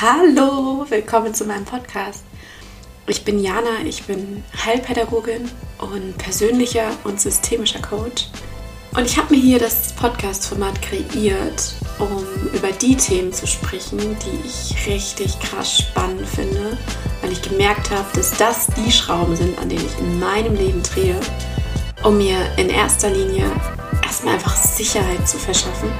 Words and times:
Hallo, 0.00 0.86
willkommen 0.88 1.34
zu 1.34 1.44
meinem 1.44 1.64
Podcast. 1.64 2.22
Ich 3.08 3.24
bin 3.24 3.40
Jana, 3.40 3.80
ich 3.84 4.04
bin 4.04 4.44
Heilpädagogin 4.64 5.50
und 5.78 6.16
persönlicher 6.18 6.92
und 7.02 7.20
systemischer 7.20 7.82
Coach. 7.82 8.26
Und 8.96 9.06
ich 9.06 9.18
habe 9.18 9.34
mir 9.34 9.42
hier 9.42 9.58
das 9.58 9.92
Podcast-Format 9.94 10.80
kreiert, 10.82 11.74
um 11.98 12.24
über 12.52 12.70
die 12.70 12.96
Themen 12.96 13.32
zu 13.32 13.48
sprechen, 13.48 13.98
die 13.98 14.46
ich 14.46 14.86
richtig 14.86 15.36
krass 15.40 15.78
spannend 15.78 16.28
finde, 16.28 16.78
weil 17.20 17.32
ich 17.32 17.42
gemerkt 17.42 17.90
habe, 17.90 18.06
dass 18.14 18.36
das 18.36 18.68
die 18.68 18.92
Schrauben 18.92 19.34
sind, 19.34 19.58
an 19.58 19.68
denen 19.68 19.84
ich 19.84 19.98
in 19.98 20.20
meinem 20.20 20.54
Leben 20.54 20.80
drehe, 20.84 21.18
um 22.04 22.18
mir 22.18 22.38
in 22.56 22.70
erster 22.70 23.10
Linie 23.10 23.50
erstmal 24.04 24.34
einfach 24.34 24.54
Sicherheit 24.54 25.28
zu 25.28 25.38
verschaffen 25.38 25.90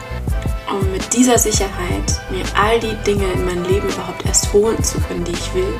um 0.70 0.90
mit 0.90 1.14
dieser 1.14 1.38
Sicherheit 1.38 2.20
mir 2.30 2.44
all 2.54 2.78
die 2.80 2.94
Dinge 3.06 3.30
in 3.32 3.44
mein 3.44 3.64
Leben 3.64 3.88
überhaupt 3.88 4.24
erst 4.26 4.52
holen 4.52 4.82
zu 4.82 4.98
können, 5.00 5.24
die 5.24 5.32
ich 5.32 5.54
will 5.54 5.74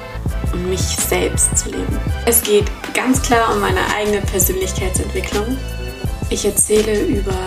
und 0.53 0.69
mich 0.69 0.81
selbst 0.81 1.57
zu 1.57 1.71
leben. 1.71 1.99
Es 2.27 2.43
geht 2.43 2.71
ganz 2.95 3.23
klar 3.23 3.53
um 3.53 3.61
meine 3.61 3.81
eigene 3.97 4.21
Persönlichkeitsentwicklung. 4.23 5.57
Ich 6.31 6.45
erzähle 6.45 7.01
über 7.05 7.39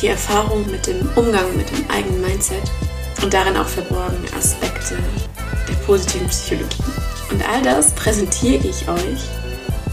die 0.00 0.08
Erfahrung 0.08 0.70
mit 0.70 0.86
dem 0.86 1.08
Umgang 1.14 1.56
mit 1.56 1.70
dem 1.70 1.88
eigenen 1.90 2.20
Mindset 2.20 2.62
und 3.22 3.32
darin 3.32 3.56
auch 3.56 3.66
verborgen 3.66 4.24
Aspekte 4.36 4.98
der 5.68 5.74
positiven 5.86 6.28
Psychologie. 6.28 6.82
Und 7.30 7.42
all 7.48 7.62
das 7.62 7.94
präsentiere 7.94 8.66
ich 8.66 8.88
euch 8.88 9.20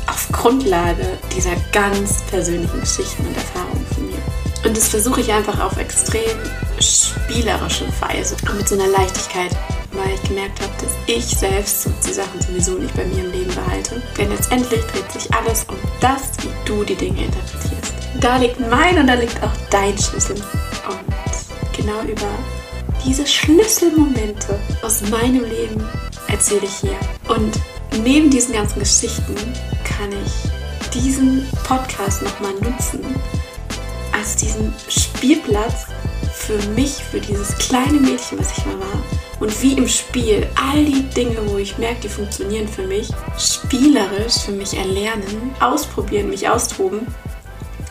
auf 0.08 0.28
Grundlage 0.32 1.18
dieser 1.36 1.56
ganz 1.72 2.22
persönlichen 2.30 2.80
Geschichten 2.82 3.26
und 3.26 3.36
Erfahrungen 3.36 3.86
von 3.94 4.06
mir. 4.08 4.22
Und 4.66 4.78
das 4.78 4.90
versuche 4.90 5.22
ich 5.22 5.32
einfach 5.32 5.60
auf 5.60 5.78
extrem 5.78 6.38
spielerische 6.84 7.86
Weise 8.02 8.36
und 8.48 8.58
mit 8.58 8.68
so 8.68 8.76
einer 8.76 8.88
Leichtigkeit, 8.88 9.52
weil 9.92 10.14
ich 10.14 10.24
gemerkt 10.24 10.62
habe, 10.62 10.72
dass 10.82 10.92
ich 11.08 11.26
selbst 11.26 11.88
die 12.06 12.14
Sachen 12.14 12.42
sowieso 12.42 12.74
nicht 12.74 12.96
bei 12.96 13.06
mir 13.06 13.24
im 13.24 13.32
Leben 13.32 13.54
behalte. 13.54 14.02
Denn 14.18 14.30
letztendlich 14.30 14.82
dreht 14.86 15.12
sich 15.12 15.34
alles 15.34 15.66
um 15.70 15.78
das, 16.00 16.32
wie 16.42 16.50
du 16.66 16.84
die 16.84 16.96
Dinge 16.96 17.26
interpretierst. 17.26 17.94
Da 18.20 18.38
liegt 18.38 18.60
mein 18.60 18.98
und 18.98 19.08
da 19.08 19.14
liegt 19.14 19.42
auch 19.44 19.52
dein 19.70 19.98
Schlüssel. 19.98 20.36
Und 20.36 21.76
genau 21.76 22.02
über 22.02 22.28
diese 23.06 23.26
Schlüsselmomente 23.26 24.60
aus 24.82 25.02
meinem 25.10 25.44
Leben 25.44 25.84
erzähle 26.28 26.66
ich 26.66 26.76
hier. 26.76 26.98
Und 27.28 27.60
neben 28.04 28.30
diesen 28.30 28.54
ganzen 28.54 28.80
Geschichten 28.80 29.36
kann 29.84 30.10
ich 30.26 30.92
diesen 30.94 31.48
Podcast 31.68 32.22
nochmal 32.22 32.54
nutzen 32.62 33.02
als 34.12 34.36
diesen 34.36 34.74
Spielplatz 34.88 35.88
für 36.46 36.62
mich, 36.72 36.92
für 36.92 37.22
dieses 37.22 37.58
kleine 37.58 38.00
Mädchen, 38.00 38.38
was 38.38 38.58
ich 38.58 38.66
mal 38.66 38.80
war. 38.80 39.04
Und 39.40 39.62
wie 39.62 39.74
im 39.74 39.88
Spiel 39.88 40.46
all 40.56 40.84
die 40.84 41.04
Dinge, 41.04 41.38
wo 41.46 41.58
ich 41.58 41.78
merke, 41.78 42.02
die 42.02 42.10
funktionieren 42.10 42.68
für 42.68 42.86
mich, 42.86 43.08
spielerisch 43.38 44.40
für 44.46 44.52
mich 44.52 44.78
erlernen, 44.78 45.56
ausprobieren, 45.62 46.30
mich 46.30 46.50
austoben, 46.50 47.08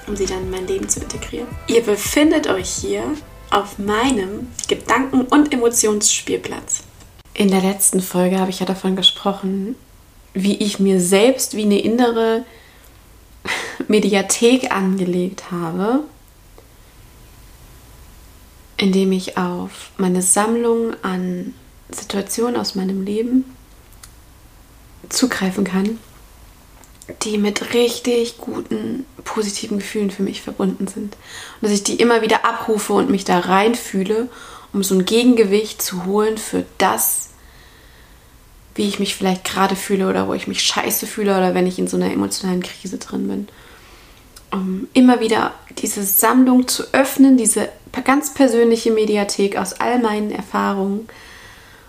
um 0.06 0.16
sie 0.16 0.26
dann 0.26 0.42
in 0.42 0.50
mein 0.50 0.66
Leben 0.66 0.88
zu 0.88 1.00
integrieren. 1.00 1.46
Ihr 1.66 1.82
befindet 1.82 2.46
euch 2.46 2.68
hier 2.68 3.02
auf 3.50 3.78
meinem 3.78 4.48
Gedanken- 4.68 5.22
und 5.22 5.52
Emotionsspielplatz. 5.52 6.82
In 7.34 7.50
der 7.50 7.62
letzten 7.62 8.00
Folge 8.00 8.38
habe 8.38 8.50
ich 8.50 8.60
ja 8.60 8.66
davon 8.66 8.96
gesprochen, 8.96 9.76
wie 10.34 10.56
ich 10.56 10.78
mir 10.78 11.00
selbst 11.00 11.56
wie 11.56 11.62
eine 11.62 11.80
innere 11.80 12.44
Mediathek 13.88 14.70
angelegt 14.70 15.50
habe, 15.50 16.00
indem 18.82 19.12
ich 19.12 19.38
auf 19.38 19.92
meine 19.96 20.22
Sammlung 20.22 20.96
an 21.02 21.54
Situationen 21.88 22.56
aus 22.56 22.74
meinem 22.74 23.04
Leben 23.04 23.44
zugreifen 25.08 25.62
kann, 25.62 26.00
die 27.22 27.38
mit 27.38 27.74
richtig 27.74 28.38
guten, 28.38 29.06
positiven 29.22 29.78
Gefühlen 29.78 30.10
für 30.10 30.24
mich 30.24 30.42
verbunden 30.42 30.88
sind. 30.88 31.14
Und 31.14 31.62
dass 31.62 31.70
ich 31.70 31.84
die 31.84 31.94
immer 31.94 32.22
wieder 32.22 32.44
abrufe 32.44 32.94
und 32.94 33.08
mich 33.08 33.24
da 33.24 33.38
reinfühle, 33.38 34.28
um 34.72 34.82
so 34.82 34.96
ein 34.96 35.04
Gegengewicht 35.04 35.80
zu 35.80 36.04
holen 36.04 36.36
für 36.36 36.64
das, 36.78 37.28
wie 38.74 38.88
ich 38.88 38.98
mich 38.98 39.14
vielleicht 39.14 39.44
gerade 39.44 39.76
fühle 39.76 40.08
oder 40.08 40.26
wo 40.26 40.34
ich 40.34 40.48
mich 40.48 40.60
scheiße 40.60 41.06
fühle 41.06 41.36
oder 41.36 41.54
wenn 41.54 41.68
ich 41.68 41.78
in 41.78 41.86
so 41.86 41.96
einer 41.96 42.12
emotionalen 42.12 42.64
Krise 42.64 42.98
drin 42.98 43.28
bin 43.28 43.48
um 44.52 44.86
immer 44.92 45.20
wieder 45.20 45.54
diese 45.78 46.04
Sammlung 46.04 46.68
zu 46.68 46.84
öffnen, 46.92 47.36
diese 47.36 47.70
ganz 48.04 48.34
persönliche 48.34 48.92
Mediathek 48.92 49.56
aus 49.56 49.72
all 49.74 49.98
meinen 49.98 50.30
Erfahrungen 50.30 51.08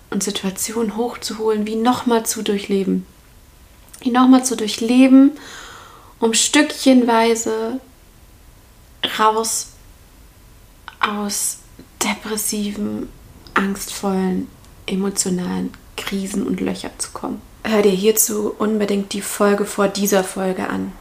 und 0.09 0.23
Situationen 0.23 0.95
hochzuholen, 0.95 1.67
wie 1.67 1.75
nochmal 1.75 2.25
zu 2.25 2.41
durchleben. 2.41 3.05
Wie 3.99 4.11
nochmal 4.11 4.43
zu 4.45 4.55
durchleben, 4.55 5.31
um 6.19 6.33
stückchenweise 6.33 7.79
raus 9.19 9.67
aus 10.99 11.57
depressiven, 12.03 13.09
angstvollen, 13.53 14.47
emotionalen 14.85 15.71
Krisen 15.97 16.45
und 16.45 16.59
Löcher 16.61 16.91
zu 16.97 17.11
kommen. 17.11 17.41
Hör 17.63 17.81
dir 17.81 17.91
hierzu 17.91 18.53
unbedingt 18.57 19.13
die 19.13 19.21
Folge 19.21 19.65
vor 19.65 19.87
dieser 19.87 20.23
Folge 20.23 20.69
an. 20.69 20.91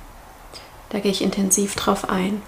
Da 0.92 1.00
gehe 1.00 1.10
ich 1.10 1.22
intensiv 1.22 1.74
drauf 1.74 2.10
ein. 2.10 2.42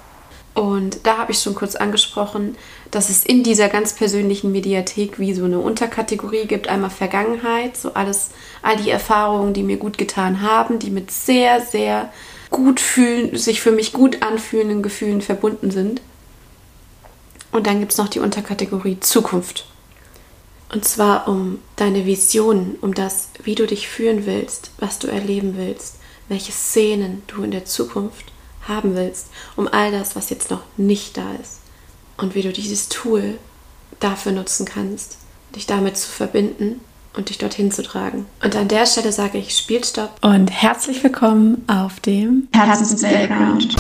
Und 0.53 0.99
da 1.05 1.17
habe 1.17 1.33
ich 1.33 1.41
schon 1.41 1.55
kurz 1.55 1.77
angesprochen, 1.77 2.57
dass 2.91 3.09
es 3.09 3.25
in 3.25 3.43
dieser 3.43 3.69
ganz 3.69 3.95
persönlichen 3.95 4.53
Mediathek 4.53 5.19
wie 5.19 5.33
so 5.33 5.47
eine 5.47 5.59
Unterkategorie 5.59 6.47
gibt. 6.47 6.69
Einmal 6.69 6.91
Vergangenheit, 6.91 7.77
so 7.77 7.95
alles, 7.95 8.31
all 8.63 8.77
die 8.77 8.91
Erfahrungen, 8.91 9.55
die 9.55 9.63
mir 9.63 9.79
gut 9.79 9.97
getan 9.97 10.43
haben, 10.43 10.79
die 10.79 10.91
mit 10.91 11.11
sehr, 11.11 11.63
sehr 11.63 12.13
gut 12.51 12.81
fühlen, 12.81 13.35
sich 13.37 13.63
für 13.63 13.73
mich 13.73 13.95
gut 13.95 14.23
anfühlenden 14.23 14.83
Gefühlen 14.83 15.23
verbunden 15.23 15.71
sind. 15.71 16.03
Und 17.51 17.67
dann 17.67 17.81
gibt 17.81 17.93
es 17.93 17.99
noch 17.99 18.09
die 18.09 18.21
Unterkategorie 18.21 19.01
Zukunft. 19.01 19.67
Und 20.71 20.85
zwar 20.85 21.29
um 21.29 21.61
deine 21.77 22.05
Visionen, 22.05 22.77
um 22.83 22.93
das, 22.93 23.31
wie 23.43 23.55
du 23.55 23.67
dich 23.67 23.89
fühlen 23.89 24.27
willst, 24.27 24.71
was 24.79 24.99
du 24.99 25.09
erleben 25.09 25.55
willst, 25.57 25.97
welche 26.29 26.53
Szenen 26.53 27.23
du 27.27 27.43
in 27.43 27.51
der 27.51 27.65
Zukunft 27.65 28.34
haben 28.69 28.95
willst, 28.95 29.29
um 29.57 29.69
all 29.69 29.93
das, 29.93 30.17
was 30.17 30.31
jetzt 30.31 30.51
noch 30.51 30.63
nicht 30.77 31.17
da 31.17 31.35
ist. 31.41 31.61
Und 32.17 32.35
wie 32.35 32.43
du 32.43 32.53
dieses 32.53 32.89
Tool 32.89 33.39
dafür 34.01 34.33
nutzen 34.33 34.67
kannst, 34.67 35.19
dich 35.55 35.67
damit 35.67 35.97
zu 35.97 36.09
verbinden 36.09 36.81
und 37.17 37.29
dich 37.29 37.39
dorthin 37.39 37.71
zu 37.71 37.83
tragen. 37.83 38.27
Und 38.43 38.57
an 38.57 38.69
der 38.69 38.87
Stelle 38.87 39.13
sage 39.13 39.39
ich 39.39 39.57
Spielstopp 39.57 40.17
und 40.23 40.51
herzlich 40.51 41.03
willkommen 41.03 41.65
auf 41.69 42.01
dem 42.01 42.49
Herzens 42.53 43.01
Playground. 43.01 43.77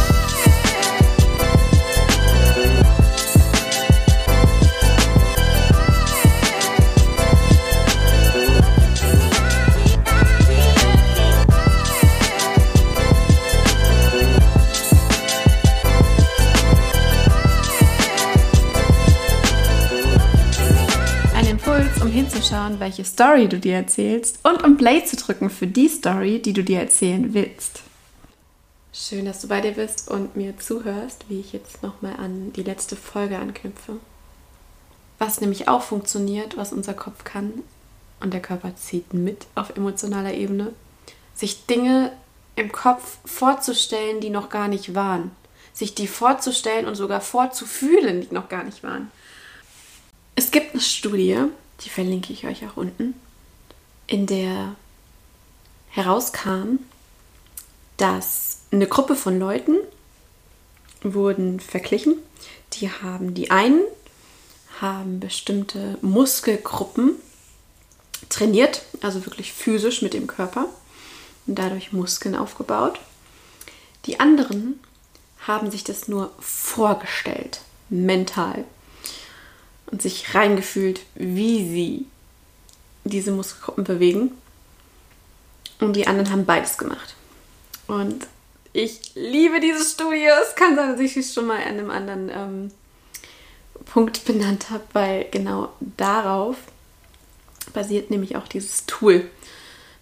Hinzuschauen, 22.65 22.81
welche 22.81 23.05
Story 23.05 23.49
du 23.49 23.59
dir 23.59 23.77
erzählst 23.77 24.39
und 24.43 24.63
um 24.65 24.77
Play 24.77 25.05
zu 25.05 25.17
drücken 25.17 25.51
für 25.51 25.67
die 25.67 25.89
Story, 25.89 26.41
die 26.41 26.53
du 26.53 26.63
dir 26.63 26.81
erzählen 26.81 27.35
willst. 27.35 27.83
Schön, 28.93 29.25
dass 29.25 29.41
du 29.41 29.49
bei 29.49 29.61
dir 29.61 29.73
bist 29.73 30.09
und 30.09 30.37
mir 30.37 30.57
zuhörst, 30.59 31.25
wie 31.29 31.41
ich 31.41 31.53
jetzt 31.53 31.83
nochmal 31.83 32.15
an 32.17 32.53
die 32.53 32.63
letzte 32.63 32.97
Folge 32.97 33.39
anknüpfe. 33.39 33.97
Was 35.19 35.41
nämlich 35.41 35.69
auch 35.69 35.83
funktioniert, 35.83 36.57
was 36.57 36.73
unser 36.73 36.95
Kopf 36.95 37.25
kann 37.25 37.53
und 38.21 38.33
der 38.33 38.43
Körper 38.43 38.77
zieht 38.77 39.15
mit 39.15 39.47
auf 39.55 39.77
emotionaler 39.77 40.35
Ebene, 40.35 40.73
sich 41.35 41.67
Dinge 41.67 42.13
im 42.57 42.71
Kopf 42.71 43.19
vorzustellen, 43.25 44.21
die 44.21 44.31
noch 44.31 44.49
gar 44.49 44.69
nicht 44.69 44.95
waren. 44.95 45.33
Sich 45.73 45.97
die 45.97 46.07
vorzustellen 46.07 46.87
und 46.87 46.95
sogar 46.95 47.21
vorzufühlen, 47.21 48.21
die 48.21 48.33
noch 48.33 48.49
gar 48.49 48.63
nicht 48.63 48.85
waren. 48.85 49.11
Es 50.37 50.53
gibt 50.53 50.73
eine 50.73 50.81
Studie, 50.81 51.37
die 51.81 51.91
verlinke 51.91 52.33
ich 52.33 52.47
euch 52.47 52.67
auch 52.67 52.77
unten, 52.77 53.15
in 54.07 54.27
der 54.27 54.77
herauskam, 55.91 56.79
dass 57.97 58.63
eine 58.71 58.87
Gruppe 58.87 59.17
von 59.17 59.39
Leuten 59.39 59.77
wurden 61.03 61.61
verglichen. 61.61 62.17
Die 62.75 62.91
haben 62.91 63.35
die 63.35 63.51
einen 63.51 63.83
haben 64.81 65.21
bestimmte 65.21 65.99
Muskelgruppen 66.03 67.13
trainiert, 68.29 68.83
also 69.01 69.25
wirklich 69.27 69.53
physisch 69.53 70.03
mit 70.03 70.15
dem 70.15 70.27
Körper 70.27 70.67
und 71.47 71.59
dadurch 71.59 71.93
Muskeln 71.93 72.35
aufgebaut. 72.35 72.99
Die 74.07 74.21
anderen 74.21 74.81
haben 75.47 75.71
sich 75.71 75.85
das 75.85 76.09
nur 76.09 76.33
vorgestellt, 76.41 77.61
mental 77.89 78.65
und 79.87 80.03
sich 80.03 80.35
reingefühlt, 80.35 81.01
wie 81.15 81.69
sie 81.69 82.07
diese 83.05 83.33
Muskelgruppen 83.33 83.85
bewegen. 83.85 84.33
Und 85.81 85.95
die 85.95 86.07
anderen 86.07 86.31
haben 86.31 86.47
beides 86.47 86.79
gemacht. 86.79 87.15
Und 87.87 88.27
ich 88.73 89.15
liebe 89.15 89.61
diese 89.61 89.85
Studie. 89.85 90.27
Es 90.43 90.55
kann 90.55 90.75
sein, 90.77 90.93
dass 90.93 91.01
ich 91.01 91.17
es 91.17 91.35
schon 91.35 91.47
mal 91.47 91.59
an 91.59 91.79
einem 91.79 91.91
anderen 91.91 92.31
ähm, 92.31 92.71
Punkt 93.85 94.25
benannt 94.25 94.71
habe, 94.71 94.85
weil 94.93 95.27
genau 95.31 95.73
darauf 95.81 96.57
basiert 97.73 98.11
nämlich 98.11 98.37
auch 98.37 98.49
dieses 98.49 98.87
Tool. 98.87 99.29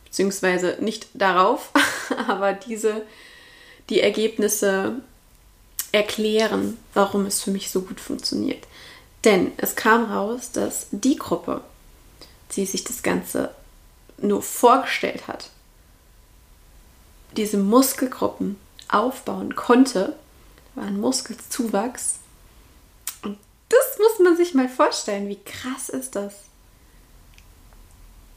Beziehungsweise 0.05 0.79
nicht 0.81 1.09
darauf, 1.15 1.71
aber 2.29 2.53
diese, 2.53 3.03
die 3.89 4.01
Ergebnisse 4.01 4.97
erklären, 5.91 6.79
warum 6.95 7.27
es 7.27 7.43
für 7.43 7.51
mich 7.51 7.71
so 7.71 7.83
gut 7.83 8.01
funktioniert. 8.01 8.67
Denn 9.25 9.53
es 9.57 9.77
kam 9.77 10.11
raus, 10.11 10.51
dass 10.53 10.89
die 10.91 11.17
Gruppe, 11.17 11.63
die 12.53 12.67
sich 12.67 12.85
das 12.85 13.03
Ganze 13.03 13.55
nur 14.19 14.43
vorgestellt 14.43 15.29
hat, 15.29 15.51
diese 17.37 17.57
Muskelgruppen 17.57 18.57
aufbauen 18.89 19.55
konnte, 19.55 20.17
war 20.75 20.85
ein 20.85 21.01
Muskelzuwachs. 21.01 22.19
Und 23.23 23.39
das 23.69 23.99
muss 23.99 24.19
man 24.19 24.37
sich 24.37 24.55
mal 24.55 24.69
vorstellen, 24.69 25.29
wie 25.29 25.43
krass 25.43 25.89
ist 25.89 26.17
das? 26.17 26.35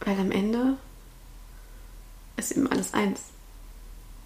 Weil 0.02 0.20
am 0.20 0.32
Ende 0.32 0.78
ist 2.38 2.52
eben 2.52 2.72
alles 2.72 2.94
eins. 2.94 3.22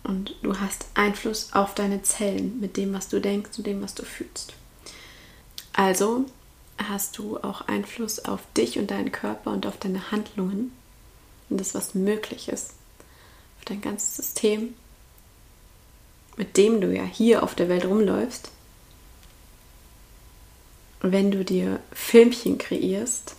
Und 0.04 0.36
du 0.42 0.60
hast 0.60 0.86
Einfluss 0.94 1.54
auf 1.54 1.76
deine 1.76 2.02
Zellen 2.04 2.60
mit 2.60 2.78
dem, 2.78 2.94
was 2.94 3.10
du 3.10 3.20
denkst 3.20 3.58
und 3.58 3.68
dem, 3.68 3.82
was 3.82 3.94
du 3.96 4.04
fühlst. 4.04 4.54
Also 5.74 6.26
hast 6.88 7.18
du 7.18 7.38
auch 7.38 7.62
Einfluss 7.68 8.20
auf 8.26 8.42
dich 8.56 8.80
und 8.80 8.92
deinen 8.92 9.12
Körper 9.12 9.52
und 9.52 9.66
auf 9.66 9.78
deine 9.78 10.12
Handlungen 10.12 10.72
und 11.50 11.60
das, 11.60 11.76
was 11.76 11.96
möglich 11.96 12.50
ist, 12.50 12.72
auf 13.58 13.66
dein 13.66 13.82
ganzes 13.82 14.16
System, 14.16 14.74
mit 16.38 16.56
dem 16.58 16.80
du 16.80 16.96
ja 16.96 17.04
hier 17.04 17.44
auf 17.44 17.56
der 17.56 17.68
Welt 17.68 17.86
rumläufst. 17.86 18.52
Wenn 21.02 21.32
du 21.32 21.44
dir 21.44 21.80
Filmchen 21.92 22.58
kreierst, 22.58 23.36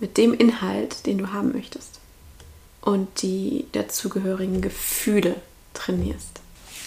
mit 0.00 0.16
dem 0.16 0.34
Inhalt, 0.34 1.06
den 1.06 1.18
du 1.18 1.32
haben 1.32 1.52
möchtest 1.52 2.00
und 2.80 3.22
die 3.22 3.66
dazugehörigen 3.72 4.62
Gefühle 4.62 5.36
trainierst. 5.74 6.40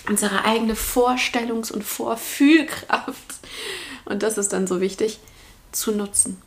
Unsere 0.10 0.44
eigene 0.44 0.74
Vorstellungs- 0.74 1.72
und 1.72 1.84
Vorfühlkraft, 1.84 3.36
und 4.06 4.24
das 4.24 4.38
ist 4.38 4.54
dann 4.54 4.68
so 4.68 4.82
wichtig, 4.82 5.20
zu 5.72 5.92
nutzen. 5.92 6.42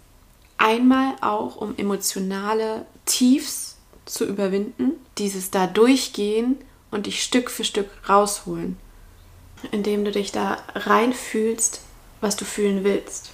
Einmal 0.59 1.15
auch, 1.21 1.57
um 1.57 1.77
emotionale 1.77 2.87
Tiefs 3.05 3.77
zu 4.07 4.25
überwinden, 4.25 4.93
dieses 5.19 5.51
da 5.51 5.67
durchgehen 5.67 6.57
und 6.91 7.07
dich 7.07 7.23
Stück 7.23 7.51
für 7.51 7.65
Stück 7.65 7.89
rausholen, 8.09 8.77
indem 9.73 10.05
du 10.05 10.13
dich 10.13 10.33
da 10.33 10.59
reinfühlst, 10.75 11.81
was 12.21 12.37
du 12.37 12.45
fühlen 12.45 12.85
willst. 12.85 13.31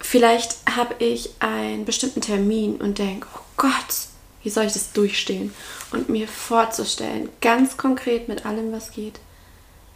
Vielleicht 0.00 0.56
habe 0.76 0.96
ich 0.98 1.30
einen 1.40 1.84
bestimmten 1.84 2.20
Termin 2.20 2.76
und 2.76 2.98
denke, 2.98 3.28
oh 3.34 3.42
Gott, 3.56 4.08
wie 4.42 4.50
soll 4.50 4.64
ich 4.64 4.72
das 4.72 4.92
durchstehen? 4.92 5.54
Und 5.92 6.08
mir 6.08 6.26
vorzustellen, 6.26 7.28
ganz 7.40 7.76
konkret 7.76 8.28
mit 8.28 8.46
allem, 8.46 8.72
was 8.72 8.90
geht, 8.90 9.20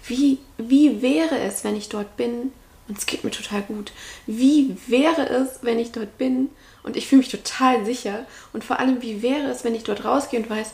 wie, 0.06 0.38
wie 0.58 1.02
wäre 1.02 1.38
es, 1.38 1.64
wenn 1.64 1.76
ich 1.76 1.88
dort 1.88 2.16
bin 2.16 2.52
und 2.88 2.98
es 2.98 3.06
geht 3.06 3.24
mir 3.24 3.30
total 3.30 3.62
gut? 3.62 3.92
Wie 4.26 4.76
wäre 4.86 5.28
es, 5.28 5.60
wenn 5.62 5.78
ich 5.78 5.92
dort 5.92 6.18
bin 6.18 6.50
und 6.82 6.96
ich 6.96 7.06
fühle 7.06 7.20
mich 7.20 7.30
total 7.30 7.84
sicher? 7.84 8.26
Und 8.52 8.64
vor 8.64 8.78
allem, 8.78 9.00
wie 9.02 9.22
wäre 9.22 9.50
es, 9.50 9.64
wenn 9.64 9.74
ich 9.74 9.84
dort 9.84 10.04
rausgehe 10.04 10.40
und 10.40 10.50
weiß, 10.50 10.72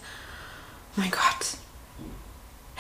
oh 0.97 1.01
mein 1.01 1.11
Gott, 1.11 1.59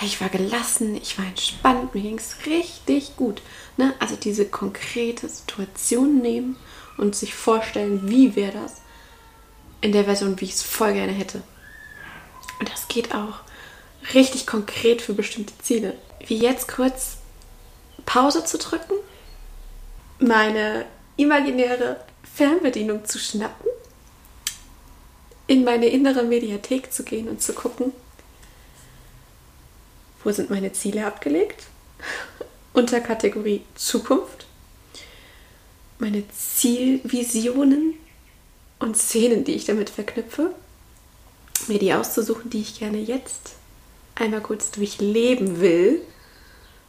ich 0.02 0.20
war 0.20 0.30
gelassen, 0.30 0.96
ich 0.96 1.18
war 1.18 1.26
entspannt, 1.26 1.94
mir 1.94 2.02
ging 2.02 2.18
es 2.18 2.46
richtig 2.46 3.16
gut. 3.16 3.42
Ne? 3.76 3.94
Also 3.98 4.16
diese 4.16 4.46
konkrete 4.46 5.28
Situation 5.28 6.18
nehmen 6.18 6.56
und 6.96 7.14
sich 7.14 7.34
vorstellen, 7.34 8.08
wie 8.08 8.34
wäre 8.34 8.52
das 8.52 8.80
in 9.80 9.92
der 9.92 10.04
Version, 10.04 10.40
wie 10.40 10.46
ich 10.46 10.54
es 10.54 10.62
voll 10.62 10.94
gerne 10.94 11.12
hätte. 11.12 11.42
Und 12.58 12.70
das 12.70 12.88
geht 12.88 13.14
auch 13.14 13.40
richtig 14.14 14.46
konkret 14.46 15.02
für 15.02 15.14
bestimmte 15.14 15.56
Ziele. 15.58 15.96
Wie 16.26 16.38
jetzt 16.38 16.68
kurz 16.68 17.18
Pause 18.06 18.44
zu 18.44 18.58
drücken, 18.58 18.94
meine 20.20 20.84
imaginäre 21.16 22.04
Fernbedienung 22.22 23.04
zu 23.04 23.18
schnappen, 23.18 23.66
in 25.46 25.64
meine 25.64 25.86
innere 25.86 26.22
Mediathek 26.22 26.92
zu 26.92 27.02
gehen 27.02 27.28
und 27.28 27.42
zu 27.42 27.52
gucken, 27.54 27.92
wo 30.22 30.30
sind 30.30 30.50
meine 30.50 30.72
Ziele 30.72 31.06
abgelegt, 31.06 31.64
unter 32.72 33.00
Kategorie 33.00 33.64
Zukunft, 33.74 34.46
meine 35.98 36.22
Zielvisionen 36.28 37.94
und 38.78 38.96
Szenen, 38.96 39.44
die 39.44 39.54
ich 39.54 39.64
damit 39.64 39.90
verknüpfe, 39.90 40.54
mir 41.68 41.78
die 41.78 41.92
auszusuchen, 41.92 42.50
die 42.50 42.60
ich 42.60 42.78
gerne 42.78 42.98
jetzt 42.98 43.54
einmal 44.14 44.40
kurz 44.40 44.70
durchleben 44.70 45.60
will. 45.60 46.00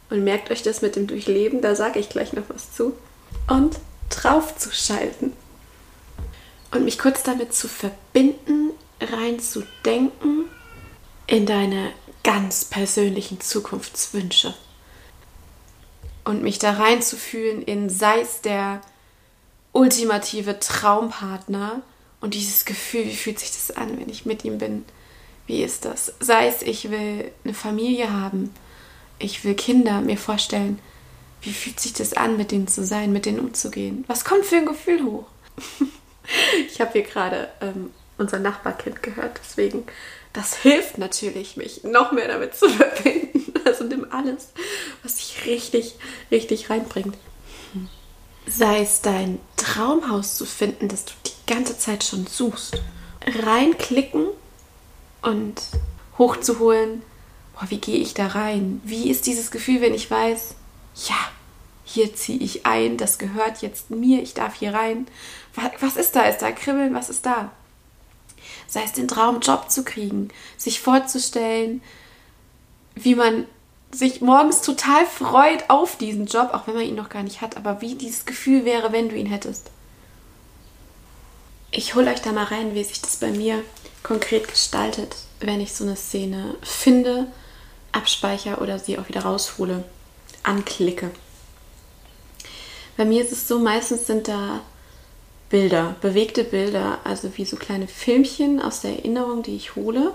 Und 0.08 0.24
merkt 0.24 0.50
euch 0.50 0.62
das 0.62 0.82
mit 0.82 0.96
dem 0.96 1.06
Durchleben, 1.06 1.62
da 1.62 1.74
sage 1.74 1.98
ich 1.98 2.10
gleich 2.10 2.32
noch 2.32 2.44
was 2.48 2.74
zu. 2.74 2.94
Und 3.46 3.78
drauf 4.10 4.56
zu 4.56 4.70
schalten. 4.72 5.32
Und 6.70 6.84
mich 6.84 6.98
kurz 6.98 7.22
damit 7.22 7.54
zu 7.54 7.68
verbinden, 7.68 8.70
rein 9.00 9.40
zu 9.40 9.62
denken 9.84 10.44
in 11.26 11.46
deine 11.46 11.92
ganz 12.22 12.64
persönlichen 12.64 13.40
Zukunftswünsche. 13.40 14.54
Und 16.24 16.42
mich 16.42 16.58
da 16.58 16.72
reinzufühlen 16.72 17.62
in, 17.62 17.90
sei 17.90 18.20
es 18.20 18.42
der 18.42 18.80
ultimative 19.72 20.58
Traumpartner 20.60 21.82
und 22.20 22.34
dieses 22.34 22.64
Gefühl, 22.64 23.06
wie 23.06 23.16
fühlt 23.16 23.40
sich 23.40 23.50
das 23.50 23.72
an, 23.72 23.98
wenn 23.98 24.08
ich 24.08 24.24
mit 24.24 24.44
ihm 24.44 24.58
bin? 24.58 24.84
Wie 25.46 25.62
ist 25.62 25.84
das? 25.84 26.14
Sei 26.20 26.46
es, 26.46 26.62
ich 26.62 26.90
will 26.90 27.32
eine 27.44 27.54
Familie 27.54 28.12
haben, 28.12 28.54
ich 29.18 29.44
will 29.44 29.54
Kinder 29.54 30.00
mir 30.00 30.18
vorstellen, 30.18 30.78
wie 31.42 31.52
fühlt 31.52 31.80
sich 31.80 31.92
das 31.92 32.14
an, 32.14 32.36
mit 32.36 32.50
denen 32.50 32.68
zu 32.68 32.84
sein, 32.84 33.12
mit 33.12 33.26
denen 33.26 33.40
umzugehen? 33.40 34.04
Was 34.06 34.24
kommt 34.24 34.44
für 34.44 34.56
ein 34.56 34.66
Gefühl 34.66 35.02
hoch? 35.04 35.26
ich 36.68 36.80
habe 36.80 36.92
hier 36.92 37.02
gerade 37.02 37.48
ähm, 37.60 37.90
unser 38.18 38.38
Nachbarkind 38.38 39.02
gehört, 39.02 39.40
deswegen, 39.42 39.84
das 40.32 40.56
hilft 40.56 40.98
natürlich, 40.98 41.56
mich 41.56 41.84
noch 41.84 42.12
mehr 42.12 42.28
damit 42.28 42.54
zu 42.54 42.68
verbinden. 42.70 43.52
Also 43.64 43.84
nimm 43.84 44.06
alles, 44.10 44.48
was 45.02 45.16
dich 45.16 45.46
richtig, 45.46 45.96
richtig 46.30 46.70
reinbringt 46.70 47.16
sei 48.46 48.80
es 48.80 49.00
dein 49.00 49.38
Traumhaus 49.56 50.36
zu 50.36 50.44
finden, 50.44 50.88
das 50.88 51.04
du 51.04 51.12
die 51.26 51.52
ganze 51.52 51.78
Zeit 51.78 52.04
schon 52.04 52.26
suchst, 52.26 52.80
reinklicken 53.24 54.26
und 55.22 55.62
hochzuholen, 56.18 57.02
boah, 57.54 57.70
wie 57.70 57.78
gehe 57.78 57.98
ich 57.98 58.14
da 58.14 58.28
rein? 58.28 58.80
Wie 58.84 59.10
ist 59.10 59.26
dieses 59.26 59.50
Gefühl, 59.50 59.80
wenn 59.80 59.94
ich 59.94 60.10
weiß, 60.10 60.54
ja, 60.94 61.16
hier 61.84 62.14
ziehe 62.14 62.38
ich 62.38 62.66
ein, 62.66 62.96
das 62.96 63.18
gehört 63.18 63.62
jetzt 63.62 63.90
mir, 63.90 64.22
ich 64.22 64.34
darf 64.34 64.54
hier 64.54 64.74
rein. 64.74 65.06
Was 65.80 65.96
ist 65.96 66.16
da? 66.16 66.22
Ist 66.22 66.40
da 66.40 66.50
Kribbeln? 66.50 66.94
Was 66.94 67.10
ist 67.10 67.26
da? 67.26 67.50
Sei 68.66 68.82
es 68.84 68.92
den 68.92 69.08
Traum, 69.08 69.40
Job 69.40 69.70
zu 69.70 69.84
kriegen, 69.84 70.28
sich 70.56 70.80
vorzustellen, 70.80 71.82
wie 72.94 73.14
man 73.14 73.46
sich 73.90 74.22
morgens 74.22 74.62
total 74.62 75.04
freut 75.04 75.68
auf 75.68 75.96
diesen 75.96 76.26
Job, 76.26 76.50
auch 76.52 76.66
wenn 76.66 76.74
man 76.74 76.84
ihn 76.84 76.94
noch 76.94 77.10
gar 77.10 77.22
nicht 77.22 77.42
hat, 77.42 77.56
aber 77.56 77.82
wie 77.82 77.94
dieses 77.94 78.24
Gefühl 78.24 78.64
wäre, 78.64 78.92
wenn 78.92 79.10
du 79.10 79.16
ihn 79.16 79.26
hättest. 79.26 79.70
Ich 81.70 81.94
hole 81.94 82.10
euch 82.10 82.22
da 82.22 82.32
mal 82.32 82.44
rein, 82.44 82.74
wie 82.74 82.84
sich 82.84 83.02
das 83.02 83.16
bei 83.16 83.30
mir 83.30 83.62
konkret 84.02 84.48
gestaltet, 84.48 85.16
wenn 85.40 85.60
ich 85.60 85.74
so 85.74 85.84
eine 85.84 85.96
Szene 85.96 86.54
finde, 86.62 87.26
abspeichere 87.92 88.60
oder 88.60 88.78
sie 88.78 88.98
auch 88.98 89.08
wieder 89.08 89.22
raushole, 89.22 89.84
anklicke. 90.42 91.10
Bei 92.96 93.04
mir 93.04 93.22
ist 93.22 93.32
es 93.32 93.48
so, 93.48 93.58
meistens 93.58 94.06
sind 94.06 94.28
da 94.28 94.60
Bilder, 95.48 95.96
bewegte 96.00 96.44
Bilder, 96.44 96.98
also 97.04 97.36
wie 97.36 97.44
so 97.44 97.56
kleine 97.56 97.88
Filmchen 97.88 98.60
aus 98.60 98.80
der 98.80 98.96
Erinnerung, 98.98 99.42
die 99.42 99.56
ich 99.56 99.76
hole 99.76 100.12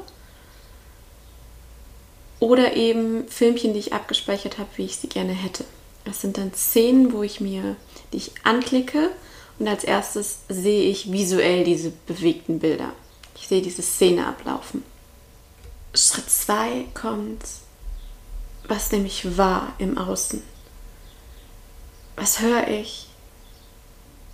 oder 2.40 2.76
eben 2.76 3.28
Filmchen, 3.28 3.74
die 3.74 3.80
ich 3.80 3.94
abgespeichert 3.94 4.58
habe, 4.58 4.70
wie 4.76 4.86
ich 4.86 4.98
sie 4.98 5.08
gerne 5.08 5.34
hätte. 5.34 5.66
Das 6.06 6.22
sind 6.22 6.38
dann 6.38 6.54
Szenen, 6.54 7.12
wo 7.14 7.24
ich 7.24 7.42
mir, 7.42 7.76
die 8.14 8.18
ich 8.18 8.32
anklicke 8.44 9.12
und 9.60 9.68
als 9.68 9.84
erstes 9.84 10.40
sehe 10.50 10.90
ich 10.90 11.12
visuell 11.12 11.64
diese 11.64 11.92
bewegten 12.06 12.60
Bilder. 12.60 12.94
Ich 13.36 13.48
sehe 13.48 13.62
diese 13.62 13.82
Szene 13.82 14.26
ablaufen. 14.26 14.84
Schritt 15.94 16.30
2 16.30 16.86
kommt, 16.94 17.42
was 18.68 18.92
nämlich 18.92 19.38
war 19.38 19.74
im 19.78 19.98
Außen. 19.98 20.44
Was 22.16 22.42
höre 22.42 22.68
ich? 22.68 23.08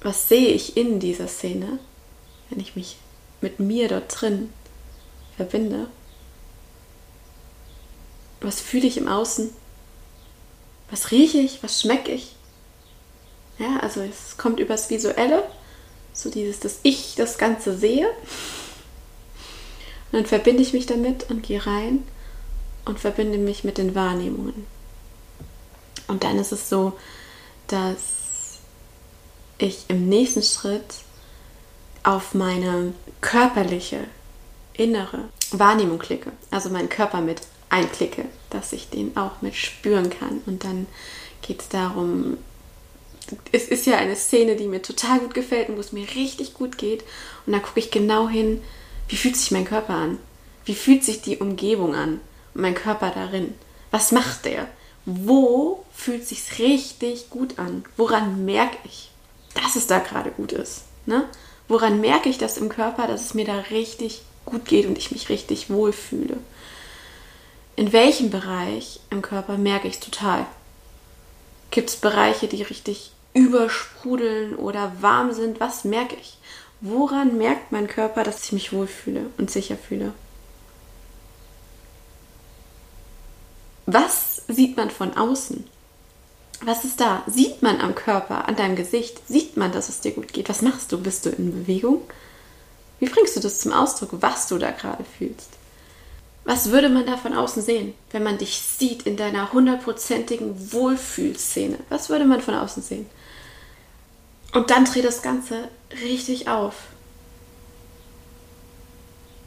was 0.03 0.27
sehe 0.27 0.49
ich 0.49 0.77
in 0.77 0.99
dieser 0.99 1.27
Szene, 1.27 1.79
wenn 2.49 2.59
ich 2.59 2.75
mich 2.75 2.97
mit 3.41 3.59
mir 3.59 3.87
dort 3.87 4.21
drin 4.21 4.49
verbinde? 5.37 5.87
Was 8.41 8.59
fühle 8.59 8.87
ich 8.87 8.97
im 8.97 9.07
Außen? 9.07 9.51
Was 10.91 11.11
rieche 11.11 11.39
ich? 11.39 11.63
Was 11.63 11.81
schmecke 11.81 12.11
ich? 12.11 12.35
Ja, 13.57 13.79
also 13.79 14.01
es 14.01 14.37
kommt 14.37 14.59
übers 14.59 14.89
Visuelle, 14.89 15.43
so 16.11 16.29
dieses, 16.29 16.59
dass 16.59 16.79
ich 16.83 17.15
das 17.15 17.37
Ganze 17.37 17.77
sehe. 17.77 18.07
Und 20.11 20.19
dann 20.19 20.25
verbinde 20.25 20.61
ich 20.61 20.73
mich 20.73 20.85
damit 20.85 21.29
und 21.29 21.43
gehe 21.43 21.65
rein 21.65 22.03
und 22.85 22.99
verbinde 22.99 23.37
mich 23.37 23.63
mit 23.63 23.77
den 23.77 23.95
Wahrnehmungen. 23.95 24.65
Und 26.07 26.23
dann 26.23 26.37
ist 26.37 26.51
es 26.51 26.69
so, 26.69 26.93
dass 27.67 28.59
ich 29.57 29.85
im 29.87 30.09
nächsten 30.09 30.43
Schritt 30.43 30.83
auf 32.03 32.33
meine 32.33 32.93
körperliche, 33.21 34.05
innere 34.73 35.29
Wahrnehmung 35.51 35.99
klicke. 35.99 36.31
Also 36.51 36.69
meinen 36.69 36.89
Körper 36.89 37.21
mit 37.21 37.41
einklicke, 37.69 38.25
dass 38.49 38.73
ich 38.73 38.89
den 38.89 39.15
auch 39.15 39.41
mit 39.41 39.55
spüren 39.55 40.09
kann. 40.09 40.41
Und 40.45 40.63
dann 40.63 40.87
geht 41.41 41.61
es 41.61 41.69
darum, 41.69 42.37
es 43.51 43.67
ist 43.67 43.85
ja 43.85 43.97
eine 43.97 44.15
Szene, 44.15 44.55
die 44.55 44.67
mir 44.67 44.81
total 44.81 45.19
gut 45.19 45.33
gefällt 45.33 45.69
und 45.69 45.77
wo 45.77 45.79
es 45.79 45.93
mir 45.93 46.07
richtig 46.15 46.53
gut 46.53 46.77
geht. 46.77 47.03
Und 47.45 47.53
da 47.53 47.59
gucke 47.59 47.79
ich 47.79 47.91
genau 47.91 48.27
hin, 48.27 48.61
wie 49.07 49.15
fühlt 49.15 49.37
sich 49.37 49.51
mein 49.51 49.65
Körper 49.65 49.93
an? 49.93 50.17
Wie 50.65 50.75
fühlt 50.75 51.03
sich 51.03 51.21
die 51.21 51.37
Umgebung 51.37 51.95
an? 51.95 52.19
Mein 52.53 52.75
Körper 52.75 53.12
darin? 53.12 53.53
Was 53.91 54.12
macht 54.12 54.45
der? 54.45 54.67
Wo 55.05 55.83
fühlt 55.93 56.27
sich 56.27 56.60
richtig 56.60 57.29
gut 57.29 57.60
an? 57.60 57.83
Woran 57.98 58.45
merke 58.45 58.77
ich, 58.86 59.12
dass 59.53 59.75
es 59.75 59.88
da 59.88 60.00
gerade 60.00 60.31
gut 60.31 60.51
ist? 60.51 60.83
Ne? 61.05 61.25
Woran 61.67 62.00
merke 62.01 62.29
ich 62.29 62.38
das 62.38 62.57
im 62.57 62.69
Körper, 62.69 63.07
dass 63.07 63.22
es 63.22 63.33
mir 63.33 63.45
da 63.45 63.57
richtig 63.72 64.22
gut 64.45 64.65
geht 64.65 64.86
und 64.86 64.98
ich 64.98 65.12
mich 65.12 65.29
richtig 65.29 65.69
wohlfühle? 65.69 66.38
In 67.75 67.91
welchem 67.91 68.29
Bereich 68.29 69.00
im 69.10 69.22
Körper 69.22 69.57
merke 69.57 69.88
ich 69.88 69.95
es 69.95 70.00
total? 70.00 70.45
Gibt 71.72 71.89
es 71.89 71.95
Bereiche, 71.95 72.48
die 72.48 72.62
richtig 72.62 73.12
übersprudeln 73.33 74.55
oder 74.55 74.91
warm 75.01 75.33
sind? 75.33 75.60
Was 75.60 75.83
merke 75.83 76.15
ich? 76.15 76.38
Woran 76.81 77.38
merkt 77.38 77.72
mein 77.72 77.88
Körper, 77.88 78.24
dass 78.24 78.43
ich 78.43 78.51
mich 78.51 78.74
wohlfühle 78.74 79.25
und 79.38 79.50
sicher 79.50 79.75
fühle? 79.75 80.13
Was 83.85 84.43
sieht 84.47 84.77
man 84.77 84.89
von 84.89 85.15
außen? 85.15 85.63
Was 86.61 86.85
ist 86.85 87.01
da? 87.01 87.23
Sieht 87.27 87.61
man 87.61 87.81
am 87.81 87.95
Körper, 87.95 88.47
an 88.47 88.55
deinem 88.55 88.75
Gesicht? 88.75 89.27
Sieht 89.27 89.57
man, 89.57 89.71
dass 89.71 89.89
es 89.89 89.99
dir 89.99 90.11
gut 90.11 90.31
geht? 90.31 90.47
Was 90.47 90.61
machst 90.61 90.91
du? 90.91 90.97
Bist 90.97 91.25
du 91.25 91.29
in 91.29 91.51
Bewegung? 91.51 92.01
Wie 92.99 93.09
bringst 93.09 93.35
du 93.35 93.41
das 93.41 93.59
zum 93.59 93.73
Ausdruck, 93.73 94.11
was 94.13 94.47
du 94.47 94.57
da 94.57 94.71
gerade 94.71 95.03
fühlst? 95.17 95.49
Was 96.45 96.71
würde 96.71 96.89
man 96.89 97.05
da 97.05 97.17
von 97.17 97.33
außen 97.33 97.61
sehen, 97.61 97.93
wenn 98.11 98.23
man 98.23 98.37
dich 98.37 98.59
sieht 98.59 99.03
in 99.03 99.17
deiner 99.17 99.51
hundertprozentigen 99.51 100.71
Wohlfühlszene? 100.73 101.79
Was 101.89 102.09
würde 102.09 102.25
man 102.25 102.41
von 102.41 102.55
außen 102.55 102.83
sehen? 102.83 103.09
Und 104.53 104.69
dann 104.69 104.85
dreh 104.85 105.01
das 105.01 105.21
Ganze 105.21 105.67
richtig 106.01 106.47
auf. 106.47 106.75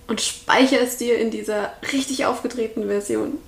Und 0.06 0.20
speichere 0.20 0.80
es 0.80 0.96
dir 0.96 1.18
in 1.18 1.30
dieser 1.30 1.72
richtig 1.92 2.26
aufgedrehten 2.26 2.86
Version. 2.86 3.38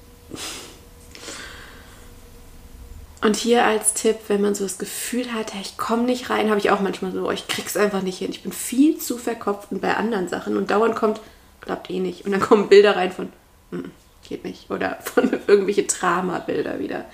Und 3.20 3.36
hier 3.36 3.64
als 3.64 3.94
Tipp, 3.94 4.16
wenn 4.28 4.40
man 4.40 4.54
so 4.54 4.64
das 4.64 4.78
Gefühl 4.78 5.32
hat, 5.32 5.52
ich 5.60 5.76
komme 5.76 6.04
nicht 6.04 6.30
rein, 6.30 6.50
habe 6.50 6.60
ich 6.60 6.70
auch 6.70 6.80
manchmal 6.80 7.12
so, 7.12 7.30
ich 7.30 7.48
krieg's 7.48 7.76
einfach 7.76 8.02
nicht 8.02 8.18
hin. 8.18 8.30
Ich 8.30 8.42
bin 8.42 8.52
viel 8.52 8.98
zu 8.98 9.18
verkopft 9.18 9.72
und 9.72 9.80
bei 9.80 9.96
anderen 9.96 10.28
Sachen 10.28 10.56
und 10.56 10.70
dauernd 10.70 10.94
kommt, 10.94 11.20
klappt 11.60 11.90
eh 11.90 11.98
nicht. 11.98 12.24
Und 12.24 12.32
dann 12.32 12.40
kommen 12.40 12.68
Bilder 12.68 12.94
rein 12.94 13.10
von, 13.10 13.32
mm, 13.72 13.90
geht 14.28 14.44
nicht. 14.44 14.70
Oder 14.70 14.98
von 15.04 15.32
irgendwelche 15.48 15.82
Drama-Bilder 15.82 16.78
wieder. 16.78 17.06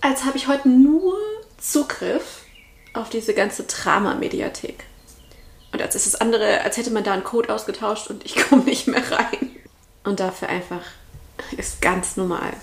Als 0.00 0.24
habe 0.24 0.38
ich 0.38 0.48
heute 0.48 0.70
nur 0.70 1.18
Zugriff 1.58 2.42
auf 2.94 3.10
diese 3.10 3.34
ganze 3.34 3.64
Drama-Mediathek. 3.64 4.84
Und 5.72 5.82
als 5.82 5.94
ist 5.94 6.06
das 6.06 6.18
andere, 6.18 6.62
als 6.62 6.78
hätte 6.78 6.90
man 6.90 7.04
da 7.04 7.12
einen 7.12 7.24
Code 7.24 7.52
ausgetauscht 7.52 8.08
und 8.08 8.24
ich 8.24 8.36
komme 8.48 8.64
nicht 8.64 8.86
mehr 8.86 9.02
rein. 9.12 9.50
Und 10.02 10.18
dafür 10.20 10.48
einfach 10.48 10.82
ist 11.58 11.82
ganz 11.82 12.16
normal 12.16 12.54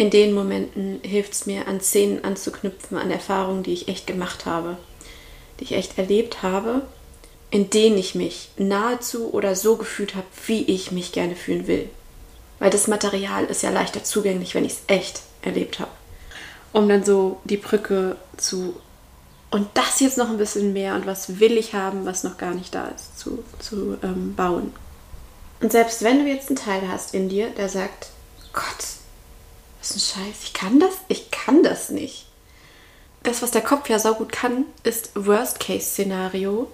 in 0.00 0.08
den 0.08 0.32
Momenten 0.32 0.98
hilft 1.02 1.34
es 1.34 1.44
mir, 1.44 1.68
an 1.68 1.82
Szenen 1.82 2.24
anzuknüpfen, 2.24 2.96
an 2.96 3.10
Erfahrungen, 3.10 3.62
die 3.62 3.74
ich 3.74 3.88
echt 3.88 4.06
gemacht 4.06 4.46
habe, 4.46 4.78
die 5.58 5.64
ich 5.64 5.72
echt 5.72 5.98
erlebt 5.98 6.42
habe, 6.42 6.80
in 7.50 7.68
denen 7.68 7.98
ich 7.98 8.14
mich 8.14 8.48
nahezu 8.56 9.30
oder 9.34 9.54
so 9.54 9.76
gefühlt 9.76 10.14
habe, 10.14 10.26
wie 10.46 10.62
ich 10.62 10.90
mich 10.90 11.12
gerne 11.12 11.36
fühlen 11.36 11.66
will. 11.66 11.90
Weil 12.60 12.70
das 12.70 12.88
Material 12.88 13.44
ist 13.44 13.62
ja 13.62 13.68
leichter 13.68 14.02
zugänglich, 14.02 14.54
wenn 14.54 14.64
ich 14.64 14.72
es 14.72 14.82
echt 14.86 15.20
erlebt 15.42 15.80
habe. 15.80 15.90
Um 16.72 16.88
dann 16.88 17.04
so 17.04 17.38
die 17.44 17.58
Brücke 17.58 18.16
zu 18.38 18.76
und 19.50 19.68
das 19.74 20.00
jetzt 20.00 20.16
noch 20.16 20.30
ein 20.30 20.38
bisschen 20.38 20.72
mehr 20.72 20.94
und 20.94 21.04
was 21.04 21.40
will 21.40 21.58
ich 21.58 21.74
haben, 21.74 22.06
was 22.06 22.24
noch 22.24 22.38
gar 22.38 22.54
nicht 22.54 22.74
da 22.74 22.88
ist, 22.88 23.18
zu, 23.18 23.44
zu 23.58 23.98
ähm, 24.02 24.34
bauen. 24.34 24.72
Und 25.60 25.70
selbst 25.70 26.02
wenn 26.02 26.24
du 26.24 26.30
jetzt 26.30 26.48
einen 26.48 26.56
Teil 26.56 26.88
hast 26.88 27.12
in 27.12 27.28
dir, 27.28 27.50
der 27.50 27.68
sagt, 27.68 28.08
Gott, 28.54 28.99
was 29.80 29.96
ein 29.96 30.00
Scheiß, 30.00 30.36
ich 30.44 30.52
kann 30.52 30.78
das, 30.78 30.94
ich 31.08 31.30
kann 31.30 31.62
das 31.62 31.90
nicht. 31.90 32.26
Das, 33.22 33.42
was 33.42 33.50
der 33.50 33.62
Kopf 33.62 33.88
ja 33.88 33.98
so 33.98 34.14
gut 34.14 34.32
kann, 34.32 34.64
ist 34.82 35.10
Worst-Case-Szenario 35.14 36.70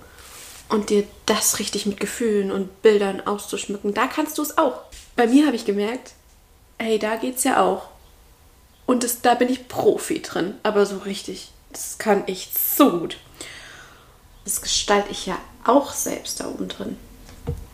und 0.69 0.91
dir 0.91 1.05
das 1.27 1.59
richtig 1.59 1.87
mit 1.87 1.99
Gefühlen 1.99 2.51
und 2.51 2.83
Bildern 2.83 3.21
auszuschmücken. 3.21 3.95
Da 3.95 4.07
kannst 4.07 4.39
du 4.39 4.43
es 4.43 4.59
auch. 4.59 4.83
Bei 5.17 5.27
mir 5.27 5.47
habe 5.47 5.57
ich 5.57 5.65
gemerkt, 5.65 6.13
hey, 6.79 6.99
da 6.99 7.17
geht's 7.17 7.45
ja 7.45 7.63
auch. 7.63 7.89
Und 8.87 9.03
das, 9.03 9.21
da 9.23 9.35
bin 9.35 9.49
ich 9.49 9.69
Profi 9.69 10.23
drin, 10.23 10.55
aber 10.63 10.87
so 10.87 10.99
richtig. 10.99 11.51
Das 11.73 11.99
kann 11.99 12.23
ich 12.27 12.51
so 12.77 13.01
gut. 13.01 13.17
Das 14.45 14.63
gestalte 14.63 15.11
ich 15.11 15.27
ja 15.27 15.39
auch 15.65 15.93
selbst 15.93 16.41
da 16.41 16.47
oben 16.49 16.69
drin. 16.69 16.97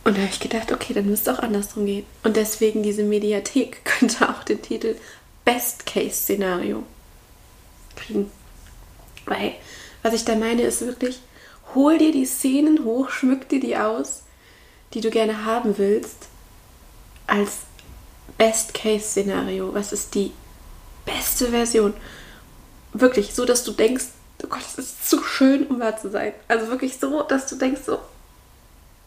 Und 0.03 0.17
da 0.17 0.21
habe 0.21 0.31
ich 0.31 0.39
gedacht, 0.39 0.71
okay, 0.71 0.93
dann 0.93 1.05
müsste 1.05 1.33
auch 1.33 1.39
andersrum 1.39 1.85
gehen. 1.85 2.05
Und 2.23 2.35
deswegen 2.35 2.83
diese 2.83 3.03
Mediathek 3.03 3.85
könnte 3.85 4.29
auch 4.29 4.43
den 4.43 4.61
Titel 4.61 4.95
Best-Case-Szenario 5.45 6.83
kriegen. 7.95 8.31
Weil, 9.25 9.55
was 10.01 10.13
ich 10.13 10.25
da 10.25 10.35
meine, 10.35 10.63
ist 10.63 10.81
wirklich, 10.81 11.21
hol 11.75 11.97
dir 11.97 12.11
die 12.11 12.25
Szenen 12.25 12.83
hoch, 12.83 13.09
schmück 13.09 13.49
dir 13.49 13.59
die 13.59 13.77
aus, 13.77 14.23
die 14.93 15.01
du 15.01 15.09
gerne 15.09 15.45
haben 15.45 15.77
willst, 15.77 16.27
als 17.27 17.59
Best-Case-Szenario. 18.37 19.73
Was 19.73 19.93
ist 19.93 20.15
die 20.15 20.31
beste 21.05 21.49
Version? 21.49 21.93
Wirklich, 22.93 23.33
so 23.33 23.45
dass 23.45 23.63
du 23.63 23.71
denkst, 23.71 24.05
oh 24.43 24.47
Gott, 24.47 24.61
es 24.61 24.77
ist 24.77 25.09
zu 25.09 25.23
schön, 25.23 25.67
um 25.67 25.79
wahr 25.79 25.97
zu 25.97 26.09
sein. 26.09 26.33
Also 26.47 26.67
wirklich 26.67 26.97
so, 26.99 27.23
dass 27.23 27.47
du 27.47 27.55
denkst 27.55 27.81
so, 27.85 27.99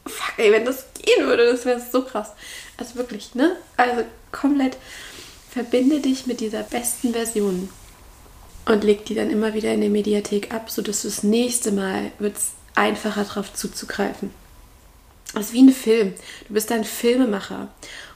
fuck, 0.06 0.38
ey, 0.38 0.52
wenn 0.52 0.64
das 0.64 0.86
gehen 0.94 1.26
würde, 1.26 1.50
das 1.52 1.64
wäre 1.64 1.80
so 1.80 2.02
krass. 2.02 2.32
Also 2.76 2.96
wirklich, 2.96 3.34
ne? 3.34 3.56
Also 3.76 4.04
komplett 4.32 4.76
Verbinde 5.56 6.00
dich 6.00 6.26
mit 6.26 6.40
dieser 6.40 6.62
besten 6.64 7.14
Version 7.14 7.70
und 8.66 8.84
leg 8.84 9.06
die 9.06 9.14
dann 9.14 9.30
immer 9.30 9.54
wieder 9.54 9.72
in 9.72 9.80
der 9.80 9.88
Mediathek 9.88 10.52
ab, 10.52 10.68
sodass 10.68 11.00
du 11.00 11.08
das 11.08 11.22
nächste 11.22 11.72
Mal 11.72 12.12
wird 12.18 12.36
es 12.36 12.48
einfacher 12.74 13.24
darauf 13.24 13.54
zuzugreifen. 13.54 14.32
Das 15.32 15.46
ist 15.46 15.52
wie 15.54 15.62
ein 15.62 15.72
Film. 15.72 16.12
Du 16.46 16.52
bist 16.52 16.70
ein 16.72 16.84
Filmemacher 16.84 17.68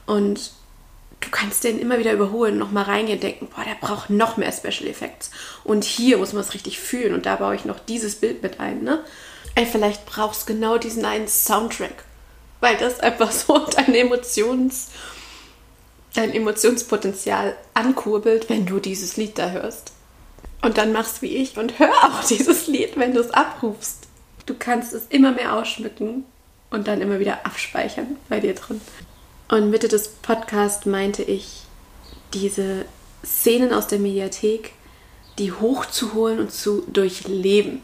und 0.05 0.51
du 1.19 1.29
kannst 1.31 1.63
den 1.63 1.79
immer 1.79 1.97
wieder 1.97 2.13
überholen, 2.13 2.59
nochmal 2.59 2.83
reingehen 2.83 3.17
und 3.17 3.23
denken, 3.23 3.47
boah, 3.47 3.63
der 3.63 3.87
braucht 3.87 4.11
noch 4.11 4.37
mehr 4.37 4.51
Special 4.51 4.87
Effects. 4.87 5.31
Und 5.63 5.83
hier 5.83 6.19
muss 6.19 6.33
man 6.33 6.43
es 6.43 6.53
richtig 6.53 6.77
fühlen 6.77 7.15
und 7.15 7.25
da 7.25 7.37
baue 7.37 7.55
ich 7.55 7.65
noch 7.65 7.79
dieses 7.79 8.17
Bild 8.17 8.43
mit 8.43 8.59
ein, 8.59 8.83
ne? 8.83 9.03
Ey, 9.55 9.65
vielleicht 9.65 10.05
brauchst 10.05 10.43
du 10.43 10.53
genau 10.53 10.77
diesen 10.77 11.05
einen 11.05 11.27
Soundtrack, 11.27 12.03
weil 12.59 12.77
das 12.77 12.99
einfach 12.99 13.31
so 13.31 13.57
deine 13.75 13.97
Emotions- 13.97 14.89
dein 16.13 16.33
Emotionspotenzial 16.33 17.55
ankurbelt, 17.73 18.49
wenn 18.49 18.65
du 18.65 18.79
dieses 18.79 19.17
Lied 19.17 19.37
da 19.37 19.51
hörst. 19.51 19.93
Und 20.61 20.77
dann 20.77 20.93
machst 20.93 21.21
wie 21.21 21.35
ich 21.37 21.57
und 21.57 21.79
hör 21.79 21.91
auch 22.03 22.23
dieses 22.29 22.67
Lied, 22.67 22.97
wenn 22.97 23.13
du 23.13 23.21
es 23.21 23.31
abrufst. 23.31 24.07
Du 24.45 24.55
kannst 24.57 24.93
es 24.93 25.05
immer 25.09 25.31
mehr 25.31 25.55
ausschmücken 25.55 26.25
und 26.69 26.87
dann 26.87 27.01
immer 27.01 27.19
wieder 27.19 27.45
abspeichern 27.45 28.17
bei 28.29 28.39
dir 28.39 28.53
drin. 28.53 28.81
Und 29.49 29.69
Mitte 29.69 29.87
des 29.87 30.07
Podcasts 30.07 30.85
meinte 30.85 31.23
ich, 31.23 31.63
diese 32.33 32.85
Szenen 33.23 33.73
aus 33.73 33.87
der 33.87 33.99
Mediathek, 33.99 34.73
die 35.37 35.51
hochzuholen 35.51 36.39
und 36.39 36.51
zu 36.51 36.83
durchleben. 36.87 37.81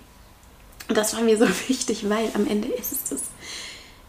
Und 0.87 0.97
das 0.97 1.15
war 1.15 1.21
mir 1.21 1.37
so 1.37 1.47
wichtig, 1.67 2.09
weil 2.09 2.29
am 2.33 2.47
Ende 2.47 2.69
ist 2.69 3.11
es. 3.11 3.21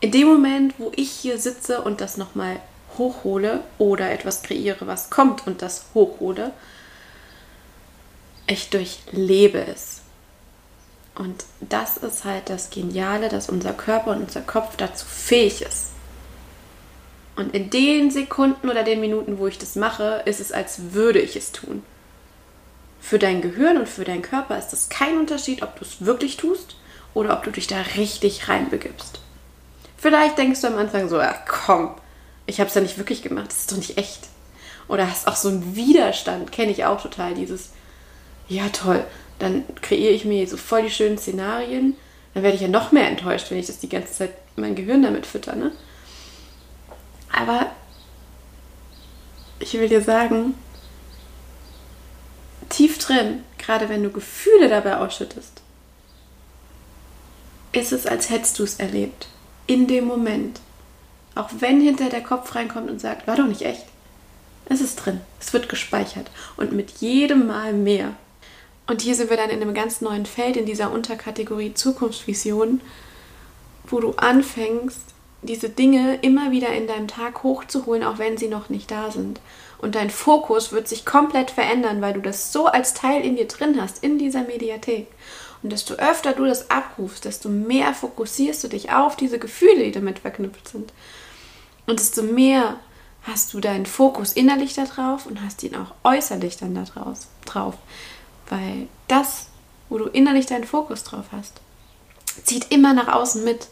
In 0.00 0.12
dem 0.12 0.28
Moment, 0.28 0.74
wo 0.78 0.92
ich 0.94 1.10
hier 1.10 1.38
sitze 1.38 1.82
und 1.82 2.00
das 2.00 2.16
nochmal 2.16 2.60
hochhole 2.98 3.62
oder 3.78 4.10
etwas 4.10 4.42
kreiere, 4.42 4.86
was 4.86 5.10
kommt 5.10 5.46
und 5.46 5.62
das 5.62 5.86
hochhole, 5.94 6.52
ich 8.46 8.70
durchlebe 8.70 9.64
es. 9.66 10.02
Und 11.14 11.44
das 11.60 11.96
ist 11.96 12.24
halt 12.24 12.48
das 12.48 12.70
Geniale, 12.70 13.28
dass 13.28 13.48
unser 13.48 13.72
Körper 13.72 14.12
und 14.12 14.22
unser 14.22 14.40
Kopf 14.40 14.76
dazu 14.76 15.04
fähig 15.04 15.62
ist. 15.62 15.88
Und 17.36 17.54
in 17.54 17.70
den 17.70 18.10
Sekunden 18.10 18.68
oder 18.68 18.82
den 18.82 19.00
Minuten, 19.00 19.38
wo 19.38 19.46
ich 19.46 19.58
das 19.58 19.76
mache, 19.76 20.22
ist 20.24 20.40
es, 20.40 20.52
als 20.52 20.92
würde 20.92 21.20
ich 21.20 21.36
es 21.36 21.52
tun. 21.52 21.82
Für 23.00 23.18
dein 23.18 23.42
Gehirn 23.42 23.78
und 23.78 23.88
für 23.88 24.04
deinen 24.04 24.22
Körper 24.22 24.58
ist 24.58 24.72
es 24.72 24.88
kein 24.88 25.18
Unterschied, 25.18 25.62
ob 25.62 25.76
du 25.76 25.84
es 25.84 26.04
wirklich 26.04 26.36
tust 26.36 26.76
oder 27.14 27.32
ob 27.32 27.44
du 27.44 27.50
dich 27.50 27.66
da 27.66 27.80
richtig 27.96 28.48
reinbegibst. 28.48 29.20
Vielleicht 29.96 30.38
denkst 30.38 30.60
du 30.60 30.66
am 30.68 30.78
Anfang 30.78 31.08
so, 31.08 31.20
ach 31.20 31.40
komm, 31.46 31.94
ich 32.48 32.60
habe 32.60 32.68
es 32.68 32.74
ja 32.74 32.80
nicht 32.80 32.96
wirklich 32.96 33.22
gemacht, 33.22 33.50
das 33.50 33.60
ist 33.60 33.72
doch 33.72 33.76
nicht 33.76 33.98
echt. 33.98 34.20
Oder 34.88 35.08
hast 35.08 35.28
auch 35.28 35.36
so 35.36 35.48
einen 35.50 35.76
Widerstand, 35.76 36.50
kenne 36.50 36.72
ich 36.72 36.86
auch 36.86 37.00
total, 37.00 37.34
dieses, 37.34 37.70
ja 38.48 38.70
toll, 38.70 39.04
dann 39.38 39.64
kreiere 39.82 40.14
ich 40.14 40.24
mir 40.24 40.48
so 40.48 40.56
voll 40.56 40.82
die 40.82 40.90
schönen 40.90 41.18
Szenarien, 41.18 41.94
dann 42.32 42.42
werde 42.42 42.56
ich 42.56 42.62
ja 42.62 42.68
noch 42.68 42.90
mehr 42.90 43.06
enttäuscht, 43.06 43.50
wenn 43.50 43.58
ich 43.58 43.66
das 43.66 43.80
die 43.80 43.88
ganze 43.90 44.12
Zeit 44.14 44.32
mein 44.56 44.74
Gehirn 44.74 45.02
damit 45.02 45.26
fütter, 45.26 45.54
ne? 45.54 45.72
Aber 47.30 47.70
ich 49.58 49.74
will 49.74 49.88
dir 49.88 50.00
sagen, 50.00 50.54
tief 52.70 52.98
drin, 52.98 53.44
gerade 53.58 53.90
wenn 53.90 54.02
du 54.02 54.10
Gefühle 54.10 54.70
dabei 54.70 54.96
ausschüttest, 54.96 55.60
ist 57.72 57.92
es, 57.92 58.06
als 58.06 58.30
hättest 58.30 58.58
du 58.58 58.64
es 58.64 58.76
erlebt. 58.76 59.28
In 59.66 59.86
dem 59.86 60.06
Moment. 60.06 60.60
Auch 61.38 61.50
wenn 61.60 61.80
hinter 61.80 62.08
der 62.08 62.20
Kopf 62.20 62.56
reinkommt 62.56 62.90
und 62.90 63.00
sagt, 63.00 63.28
war 63.28 63.36
doch 63.36 63.46
nicht 63.46 63.62
echt. 63.62 63.84
Es 64.68 64.80
ist 64.80 64.96
drin. 64.96 65.20
Es 65.38 65.52
wird 65.52 65.68
gespeichert. 65.68 66.32
Und 66.56 66.72
mit 66.72 66.90
jedem 66.98 67.46
Mal 67.46 67.72
mehr. 67.72 68.14
Und 68.88 69.02
hier 69.02 69.14
sind 69.14 69.30
wir 69.30 69.36
dann 69.36 69.50
in 69.50 69.62
einem 69.62 69.72
ganz 69.72 70.00
neuen 70.00 70.26
Feld, 70.26 70.56
in 70.56 70.66
dieser 70.66 70.90
Unterkategorie 70.90 71.74
Zukunftsvision, 71.74 72.80
wo 73.86 74.00
du 74.00 74.14
anfängst, 74.14 74.98
diese 75.42 75.68
Dinge 75.68 76.18
immer 76.22 76.50
wieder 76.50 76.70
in 76.70 76.88
deinem 76.88 77.06
Tag 77.06 77.44
hochzuholen, 77.44 78.02
auch 78.02 78.18
wenn 78.18 78.36
sie 78.36 78.48
noch 78.48 78.68
nicht 78.68 78.90
da 78.90 79.12
sind. 79.12 79.40
Und 79.78 79.94
dein 79.94 80.10
Fokus 80.10 80.72
wird 80.72 80.88
sich 80.88 81.06
komplett 81.06 81.52
verändern, 81.52 82.00
weil 82.00 82.14
du 82.14 82.20
das 82.20 82.52
so 82.52 82.66
als 82.66 82.94
Teil 82.94 83.24
in 83.24 83.36
dir 83.36 83.46
drin 83.46 83.80
hast, 83.80 84.02
in 84.02 84.18
dieser 84.18 84.42
Mediathek. 84.42 85.06
Und 85.62 85.70
desto 85.70 85.94
öfter 85.94 86.32
du 86.32 86.46
das 86.46 86.68
abrufst, 86.68 87.24
desto 87.24 87.48
mehr 87.48 87.94
fokussierst 87.94 88.64
du 88.64 88.68
dich 88.68 88.90
auf 88.90 89.14
diese 89.14 89.38
Gefühle, 89.38 89.84
die 89.84 89.92
damit 89.92 90.18
verknüpft 90.18 90.66
sind. 90.66 90.92
Und 91.88 91.98
desto 92.00 92.22
mehr 92.22 92.76
hast 93.22 93.54
du 93.54 93.60
deinen 93.60 93.86
Fokus 93.86 94.34
innerlich 94.34 94.74
darauf 94.74 95.24
und 95.24 95.42
hast 95.42 95.62
ihn 95.62 95.74
auch 95.74 95.94
äußerlich 96.04 96.58
dann 96.58 96.74
da 96.74 96.84
drauf. 97.46 97.74
Weil 98.50 98.88
das, 99.08 99.46
wo 99.88 99.96
du 99.96 100.04
innerlich 100.04 100.44
deinen 100.44 100.64
Fokus 100.64 101.02
drauf 101.02 101.24
hast, 101.32 101.62
zieht 102.44 102.70
immer 102.70 102.92
nach 102.92 103.08
außen 103.08 103.42
mit. 103.42 103.68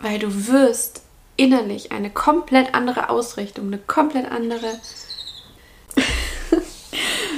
Weil 0.00 0.18
du 0.18 0.48
wirst 0.48 1.02
innerlich 1.36 1.92
eine 1.92 2.10
komplett 2.10 2.74
andere 2.74 3.08
Ausrichtung, 3.08 3.68
eine 3.68 3.78
komplett 3.78 4.28
andere. 4.28 4.80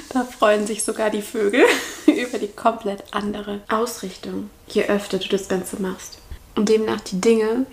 da 0.08 0.24
freuen 0.24 0.66
sich 0.66 0.84
sogar 0.84 1.10
die 1.10 1.20
Vögel 1.20 1.66
über 2.06 2.38
die 2.38 2.48
komplett 2.48 3.04
andere 3.12 3.60
Ausrichtung, 3.68 4.48
je 4.68 4.86
öfter 4.86 5.18
du 5.18 5.28
das 5.28 5.48
Ganze 5.48 5.82
machst. 5.82 6.16
Und 6.54 6.70
demnach 6.70 7.00
die 7.02 7.20
Dinge 7.20 7.66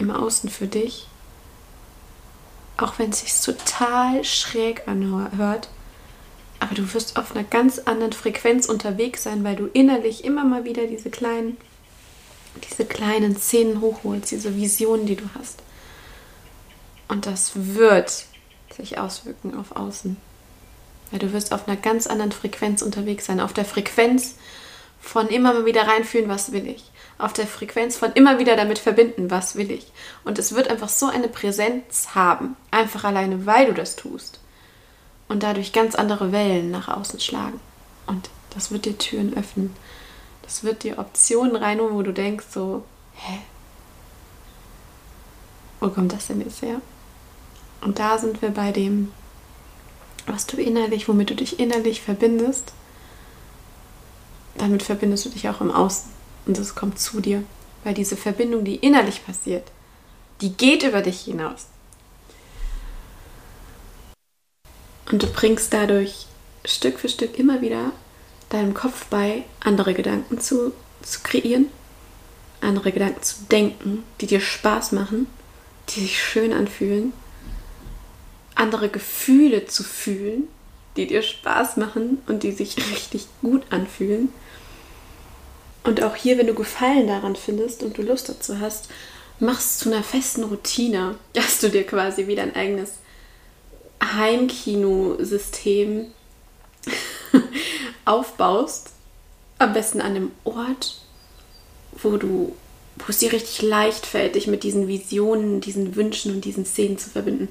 im 0.00 0.10
Außen 0.10 0.50
für 0.50 0.66
dich, 0.66 1.06
auch 2.76 2.98
wenn 2.98 3.10
es 3.10 3.20
sich 3.20 3.32
total 3.40 4.24
schräg 4.24 4.88
anhört, 4.88 5.68
aber 6.58 6.74
du 6.74 6.92
wirst 6.92 7.18
auf 7.18 7.34
einer 7.34 7.44
ganz 7.44 7.78
anderen 7.78 8.12
Frequenz 8.12 8.66
unterwegs 8.66 9.22
sein, 9.22 9.44
weil 9.44 9.56
du 9.56 9.66
innerlich 9.66 10.24
immer 10.24 10.44
mal 10.44 10.64
wieder 10.64 10.86
diese 10.86 11.10
kleinen 11.10 11.56
diese 12.68 12.84
kleinen 12.84 13.36
Szenen 13.36 13.80
hochholst, 13.80 14.30
diese 14.30 14.56
Visionen, 14.56 15.06
die 15.06 15.16
du 15.16 15.24
hast. 15.38 15.62
Und 17.08 17.26
das 17.26 17.52
wird 17.54 18.26
sich 18.76 18.98
auswirken 18.98 19.56
auf 19.56 19.76
außen. 19.76 20.16
Weil 21.10 21.18
du 21.18 21.32
wirst 21.32 21.52
auf 21.52 21.66
einer 21.66 21.76
ganz 21.76 22.06
anderen 22.06 22.32
Frequenz 22.32 22.82
unterwegs 22.82 23.26
sein. 23.26 23.40
Auf 23.40 23.52
der 23.52 23.64
Frequenz 23.64 24.36
von 25.00 25.28
immer 25.28 25.52
mal 25.52 25.64
wieder 25.64 25.86
reinfühlen, 25.86 26.28
was 26.28 26.52
will 26.52 26.66
ich. 26.66 26.84
Auf 27.20 27.32
der 27.32 27.46
Frequenz 27.46 27.96
von 27.96 28.12
immer 28.12 28.38
wieder 28.38 28.56
damit 28.56 28.78
verbinden, 28.78 29.30
was 29.30 29.56
will 29.56 29.70
ich. 29.70 29.86
Und 30.24 30.38
es 30.38 30.54
wird 30.54 30.68
einfach 30.68 30.88
so 30.88 31.06
eine 31.06 31.28
Präsenz 31.28 32.14
haben. 32.14 32.56
Einfach 32.70 33.04
alleine, 33.04 33.46
weil 33.46 33.66
du 33.66 33.74
das 33.74 33.96
tust. 33.96 34.40
Und 35.28 35.42
dadurch 35.42 35.72
ganz 35.72 35.94
andere 35.94 36.32
Wellen 36.32 36.70
nach 36.70 36.88
außen 36.88 37.20
schlagen. 37.20 37.60
Und 38.06 38.30
das 38.54 38.70
wird 38.70 38.84
dir 38.84 38.98
Türen 38.98 39.36
öffnen 39.36 39.74
es 40.50 40.64
wird 40.64 40.82
dir 40.82 40.98
Optionen 40.98 41.54
reinholen, 41.54 41.94
wo 41.94 42.02
du 42.02 42.12
denkst 42.12 42.46
so, 42.52 42.82
hä? 43.14 43.38
Wo 45.78 45.88
kommt 45.90 46.12
das 46.12 46.26
denn 46.26 46.40
jetzt 46.40 46.60
her? 46.60 46.80
Und 47.82 48.00
da 48.00 48.18
sind 48.18 48.42
wir 48.42 48.50
bei 48.50 48.72
dem, 48.72 49.12
was 50.26 50.46
du 50.46 50.56
innerlich, 50.56 51.08
womit 51.08 51.30
du 51.30 51.36
dich 51.36 51.60
innerlich 51.60 52.02
verbindest. 52.02 52.72
Damit 54.58 54.82
verbindest 54.82 55.26
du 55.26 55.28
dich 55.30 55.48
auch 55.48 55.60
im 55.60 55.70
Außen. 55.70 56.10
Und 56.46 56.58
das 56.58 56.74
kommt 56.74 56.98
zu 56.98 57.20
dir. 57.20 57.44
Weil 57.84 57.94
diese 57.94 58.16
Verbindung, 58.16 58.64
die 58.64 58.76
innerlich 58.76 59.24
passiert, 59.24 59.64
die 60.40 60.52
geht 60.52 60.82
über 60.82 61.02
dich 61.02 61.20
hinaus. 61.22 61.66
Und 65.10 65.22
du 65.22 65.26
bringst 65.26 65.72
dadurch 65.72 66.26
Stück 66.64 66.98
für 67.00 67.08
Stück 67.08 67.38
immer 67.38 67.60
wieder 67.60 67.92
deinem 68.50 68.74
Kopf 68.74 69.06
bei, 69.06 69.44
andere 69.60 69.94
Gedanken 69.94 70.40
zu, 70.40 70.72
zu 71.02 71.20
kreieren, 71.22 71.66
andere 72.60 72.92
Gedanken 72.92 73.22
zu 73.22 73.36
denken, 73.50 74.04
die 74.20 74.26
dir 74.26 74.40
Spaß 74.40 74.92
machen, 74.92 75.26
die 75.88 76.00
sich 76.00 76.22
schön 76.22 76.52
anfühlen, 76.52 77.12
andere 78.54 78.88
Gefühle 78.88 79.66
zu 79.66 79.82
fühlen, 79.82 80.48
die 80.96 81.06
dir 81.06 81.22
Spaß 81.22 81.76
machen 81.76 82.18
und 82.26 82.42
die 82.42 82.52
sich 82.52 82.76
richtig 82.76 83.26
gut 83.40 83.62
anfühlen. 83.70 84.28
Und 85.82 86.02
auch 86.02 86.14
hier, 86.14 86.38
wenn 86.38 86.46
du 86.46 86.54
Gefallen 86.54 87.06
daran 87.06 87.36
findest 87.36 87.82
und 87.82 87.96
du 87.96 88.02
Lust 88.02 88.28
dazu 88.28 88.60
hast, 88.60 88.88
machst 89.38 89.80
zu 89.80 89.90
einer 89.90 90.02
festen 90.02 90.44
Routine, 90.44 91.16
dass 91.32 91.60
du 91.60 91.70
dir 91.70 91.84
quasi 91.84 92.26
wieder 92.26 92.42
ein 92.42 92.54
eigenes 92.54 92.94
Heimkinosystem 94.02 96.06
aufbaust, 98.04 98.90
am 99.58 99.72
besten 99.72 100.00
an 100.00 100.16
einem 100.16 100.30
Ort, 100.44 101.00
wo 102.02 102.16
du, 102.16 102.54
wo 102.96 103.04
es 103.08 103.18
dir 103.18 103.32
richtig 103.32 103.62
leicht 103.62 104.06
fällt, 104.06 104.34
dich 104.34 104.46
mit 104.46 104.62
diesen 104.62 104.88
Visionen, 104.88 105.60
diesen 105.60 105.96
Wünschen 105.96 106.34
und 106.34 106.46
diesen 106.46 106.64
Szenen 106.64 106.98
zu 106.98 107.10
verbinden. 107.10 107.48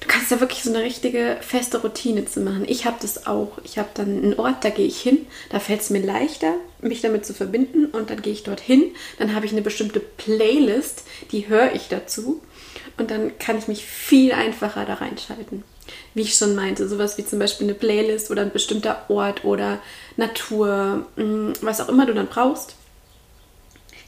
Du 0.00 0.08
kannst 0.08 0.30
da 0.30 0.40
wirklich 0.40 0.62
so 0.62 0.70
eine 0.70 0.82
richtige 0.82 1.38
feste 1.40 1.82
Routine 1.82 2.26
zu 2.26 2.40
machen. 2.40 2.64
Ich 2.66 2.86
habe 2.86 2.96
das 3.00 3.26
auch. 3.26 3.58
Ich 3.64 3.78
habe 3.78 3.88
dann 3.94 4.22
einen 4.22 4.38
Ort, 4.38 4.64
da 4.64 4.70
gehe 4.70 4.86
ich 4.86 5.00
hin. 5.00 5.26
Da 5.50 5.58
fällt 5.58 5.80
es 5.80 5.90
mir 5.90 6.00
leichter, 6.00 6.54
mich 6.80 7.00
damit 7.00 7.26
zu 7.26 7.34
verbinden. 7.34 7.86
Und 7.86 8.10
dann 8.10 8.22
gehe 8.22 8.32
ich 8.32 8.42
dorthin. 8.42 8.92
Dann 9.18 9.34
habe 9.34 9.46
ich 9.46 9.52
eine 9.52 9.62
bestimmte 9.62 10.00
Playlist, 10.00 11.04
die 11.32 11.48
höre 11.48 11.74
ich 11.74 11.88
dazu. 11.88 12.42
Und 12.98 13.10
dann 13.10 13.38
kann 13.38 13.58
ich 13.58 13.68
mich 13.68 13.84
viel 13.84 14.32
einfacher 14.32 14.84
da 14.84 14.94
reinschalten 14.94 15.62
wie 16.14 16.22
ich 16.22 16.34
schon 16.34 16.54
meinte, 16.54 16.88
sowas 16.88 17.18
wie 17.18 17.24
zum 17.24 17.38
Beispiel 17.38 17.66
eine 17.66 17.74
Playlist 17.74 18.30
oder 18.30 18.42
ein 18.42 18.52
bestimmter 18.52 19.04
Ort 19.08 19.44
oder 19.44 19.80
Natur, 20.16 21.06
mm, 21.16 21.52
was 21.60 21.80
auch 21.80 21.88
immer 21.88 22.06
du 22.06 22.14
dann 22.14 22.26
brauchst, 22.26 22.74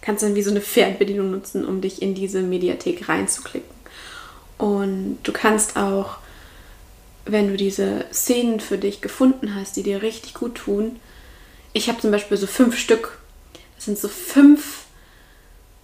kannst 0.00 0.22
dann 0.22 0.35
wie 0.35 0.42
so 0.42 0.50
eine 0.50 0.61
Fernbedienung 0.61 1.31
nutzen, 1.31 1.64
um 1.64 1.81
dich 1.81 2.02
in 2.02 2.14
diese 2.14 2.40
Mediathek 2.40 3.09
reinzuklicken. 3.09 3.76
Und 4.57 5.18
du 5.22 5.33
kannst 5.33 5.76
auch, 5.76 6.18
wenn 7.24 7.48
du 7.48 7.57
diese 7.57 8.07
Szenen 8.12 8.61
für 8.61 8.78
dich 8.78 9.00
gefunden 9.00 9.54
hast, 9.54 9.76
die 9.76 9.83
dir 9.83 10.02
richtig 10.02 10.35
gut 10.35 10.57
tun, 10.57 10.98
ich 11.72 11.88
habe 11.88 12.00
zum 12.00 12.11
Beispiel 12.11 12.37
so 12.37 12.46
fünf 12.46 12.76
Stück. 12.76 13.18
Das 13.76 13.85
sind 13.85 13.98
so 13.98 14.09
fünf 14.09 14.85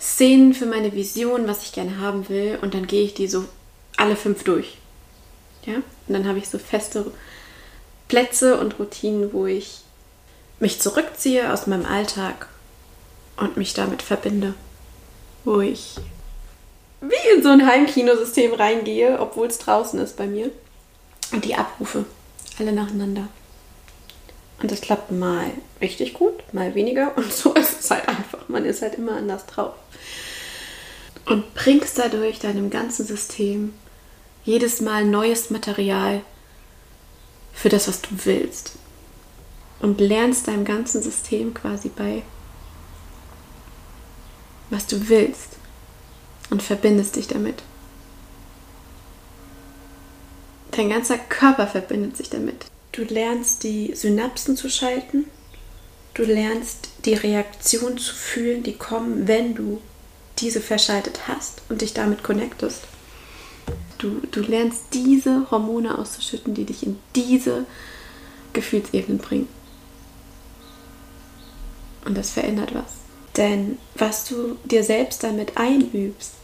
Szenen 0.01 0.55
für 0.55 0.67
meine 0.67 0.93
Vision, 0.93 1.47
was 1.47 1.63
ich 1.63 1.73
gerne 1.73 1.99
haben 1.99 2.29
will. 2.29 2.59
Und 2.61 2.75
dann 2.75 2.87
gehe 2.87 3.05
ich 3.05 3.15
die 3.15 3.29
so 3.29 3.45
alle 3.97 4.17
fünf 4.17 4.45
durch. 4.45 4.79
Ja? 5.65 5.77
Und 5.77 6.15
dann 6.15 6.27
habe 6.27 6.39
ich 6.39 6.49
so 6.49 6.59
feste 6.59 7.13
Plätze 8.09 8.59
und 8.59 8.79
Routinen, 8.79 9.33
wo 9.33 9.47
ich 9.47 9.79
mich 10.61 10.81
zurückziehe 10.81 11.53
aus 11.53 11.67
meinem 11.67 11.87
Alltag 11.87 12.49
und 13.37 13.57
mich 13.57 13.75
damit 13.75 14.03
verbinde. 14.03 14.55
Wo 15.45 15.61
ich 15.61 15.97
wie 17.01 17.37
in 17.37 17.43
so 17.43 17.51
ein 17.51 17.67
Heimkinosystem 17.67 18.55
reingehe, 18.55 19.19
obwohl 19.21 19.47
es 19.47 19.59
draußen 19.59 19.99
ist 20.01 20.17
bei 20.17 20.27
mir. 20.27 20.51
Und 21.33 21.45
die 21.45 21.55
abrufe. 21.55 22.05
Alle 22.59 22.73
nacheinander. 22.73 23.29
Und 24.61 24.71
das 24.71 24.81
klappt 24.81 25.11
mal 25.11 25.51
richtig 25.81 26.15
gut, 26.15 26.35
mal 26.53 26.75
weniger. 26.75 27.17
Und 27.17 27.33
so 27.33 27.55
ist 27.55 27.81
es 27.81 27.91
halt 27.91 28.09
einfach. 28.09 28.49
Man 28.49 28.65
ist 28.65 28.83
halt 28.83 28.95
immer 28.95 29.17
anders 29.17 29.47
drauf. 29.47 29.75
Und 31.27 31.55
bringst 31.55 31.99
dadurch 31.99 32.39
deinem 32.39 32.71
ganzen 32.71 33.07
System 33.07 33.75
jedes 34.45 34.81
Mal 34.81 35.05
neues 35.05 35.51
Material 35.51 36.23
für 37.53 37.69
das, 37.69 37.89
was 37.89 38.03
du 38.03 38.11
willst. 38.25 38.73
und 39.81 40.01
lernst 40.01 40.49
deinem 40.49 40.65
ganzen 40.65 41.03
System 41.03 41.53
quasi 41.53 41.91
bei, 41.91 42.23
was 44.71 44.87
du 44.87 45.09
willst 45.09 45.59
und 46.49 46.63
verbindest 46.63 47.17
dich 47.17 47.27
damit. 47.29 47.63
Dein 50.71 50.89
ganzer 50.89 51.19
Körper 51.19 51.67
verbindet 51.67 52.17
sich 52.17 52.31
damit. 52.31 52.65
Du 52.95 53.03
lernst 53.03 53.65
die 53.65 53.93
Synapsen 53.93 54.57
zu 54.57 54.71
schalten. 54.71 55.25
Du 56.15 56.23
lernst 56.23 56.91
die 57.05 57.15
Reaktion 57.15 57.99
zu 57.99 58.15
fühlen, 58.15 58.63
die 58.63 58.77
kommen, 58.77 59.27
wenn 59.27 59.57
du 59.57 59.81
diese 60.39 60.61
verschaltet 60.61 61.27
hast 61.27 61.63
und 61.69 61.81
dich 61.81 61.93
damit 61.93 62.23
connectest. 62.23 62.83
Du, 63.99 64.21
du 64.31 64.43
lernst 64.43 64.83
diese 64.93 65.51
Hormone 65.51 65.99
auszuschütten, 65.99 66.55
die 66.55 66.65
dich 66.65 66.87
in 66.87 66.97
diese 67.17 67.67
Gefühlsebenen 68.53 69.19
bringen. 69.19 69.49
Und 72.05 72.17
das 72.17 72.31
verändert 72.31 72.77
was. 72.77 72.93
Denn 73.37 73.79
was 73.97 74.25
du 74.25 74.57
dir 74.67 74.85
selbst 74.85 75.25
damit 75.25 75.57
einübst, 75.57 76.35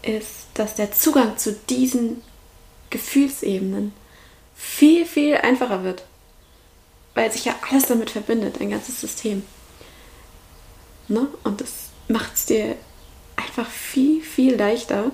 ist, 0.00 0.46
dass 0.54 0.76
der 0.76 0.92
Zugang 0.92 1.36
zu 1.36 1.52
diesen 1.68 2.22
Gefühlsebenen 2.88 3.92
viel, 4.56 5.04
viel 5.04 5.36
einfacher 5.36 5.84
wird. 5.84 6.04
Weil 7.14 7.30
sich 7.30 7.44
ja 7.44 7.54
alles 7.70 7.86
damit 7.86 8.10
verbindet, 8.10 8.60
ein 8.60 8.70
ganzes 8.70 9.00
System. 9.00 9.42
Ne? 11.08 11.28
Und 11.44 11.60
das 11.60 11.90
macht 12.08 12.34
es 12.34 12.46
dir 12.46 12.76
einfach 13.36 13.68
viel, 13.68 14.22
viel 14.22 14.56
leichter, 14.56 15.10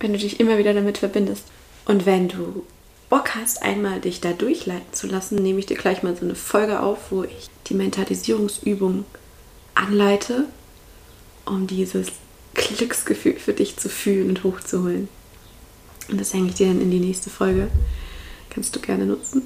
wenn 0.00 0.12
du 0.12 0.18
dich 0.18 0.40
immer 0.40 0.58
wieder 0.58 0.74
damit 0.74 0.98
verbindest. 0.98 1.44
Und 1.86 2.06
wenn 2.06 2.28
du 2.28 2.64
Bock 3.08 3.34
hast, 3.34 3.62
einmal 3.62 4.00
dich 4.00 4.20
da 4.20 4.32
durchleiten 4.32 4.92
zu 4.92 5.06
lassen, 5.06 5.36
nehme 5.36 5.58
ich 5.58 5.66
dir 5.66 5.76
gleich 5.76 6.02
mal 6.02 6.16
so 6.16 6.24
eine 6.24 6.34
Folge 6.34 6.80
auf, 6.80 7.10
wo 7.10 7.24
ich 7.24 7.50
die 7.66 7.74
Mentalisierungsübung 7.74 9.04
anleite, 9.74 10.46
um 11.44 11.66
dieses 11.66 12.08
Glücksgefühl 12.54 13.36
für 13.36 13.52
dich 13.52 13.76
zu 13.76 13.88
fühlen 13.88 14.30
und 14.30 14.44
hochzuholen. 14.44 15.08
Und 16.08 16.20
das 16.20 16.34
hänge 16.34 16.48
ich 16.48 16.54
dir 16.54 16.68
dann 16.68 16.80
in 16.80 16.90
die 16.90 17.00
nächste 17.00 17.30
Folge. 17.30 17.68
Kannst 18.50 18.74
du 18.76 18.80
gerne 18.80 19.06
nutzen. 19.06 19.42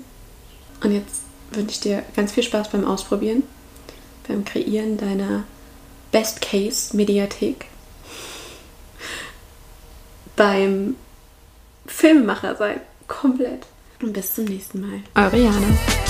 Und 0.83 0.93
jetzt 0.93 1.23
wünsche 1.51 1.73
ich 1.73 1.81
dir 1.81 2.03
ganz 2.15 2.33
viel 2.33 2.43
Spaß 2.43 2.71
beim 2.71 2.85
Ausprobieren, 2.85 3.43
beim 4.27 4.45
Kreieren 4.45 4.97
deiner 4.97 5.45
Best-Case-Mediathek, 6.13 7.67
beim 10.37 10.97
Filmemacher 11.87 12.57
sein, 12.57 12.81
komplett. 13.07 13.67
Und 14.01 14.13
bis 14.13 14.35
zum 14.35 14.45
nächsten 14.45 14.81
Mal. 14.81 15.01
Eure 15.17 15.43
Jana. 15.43 16.08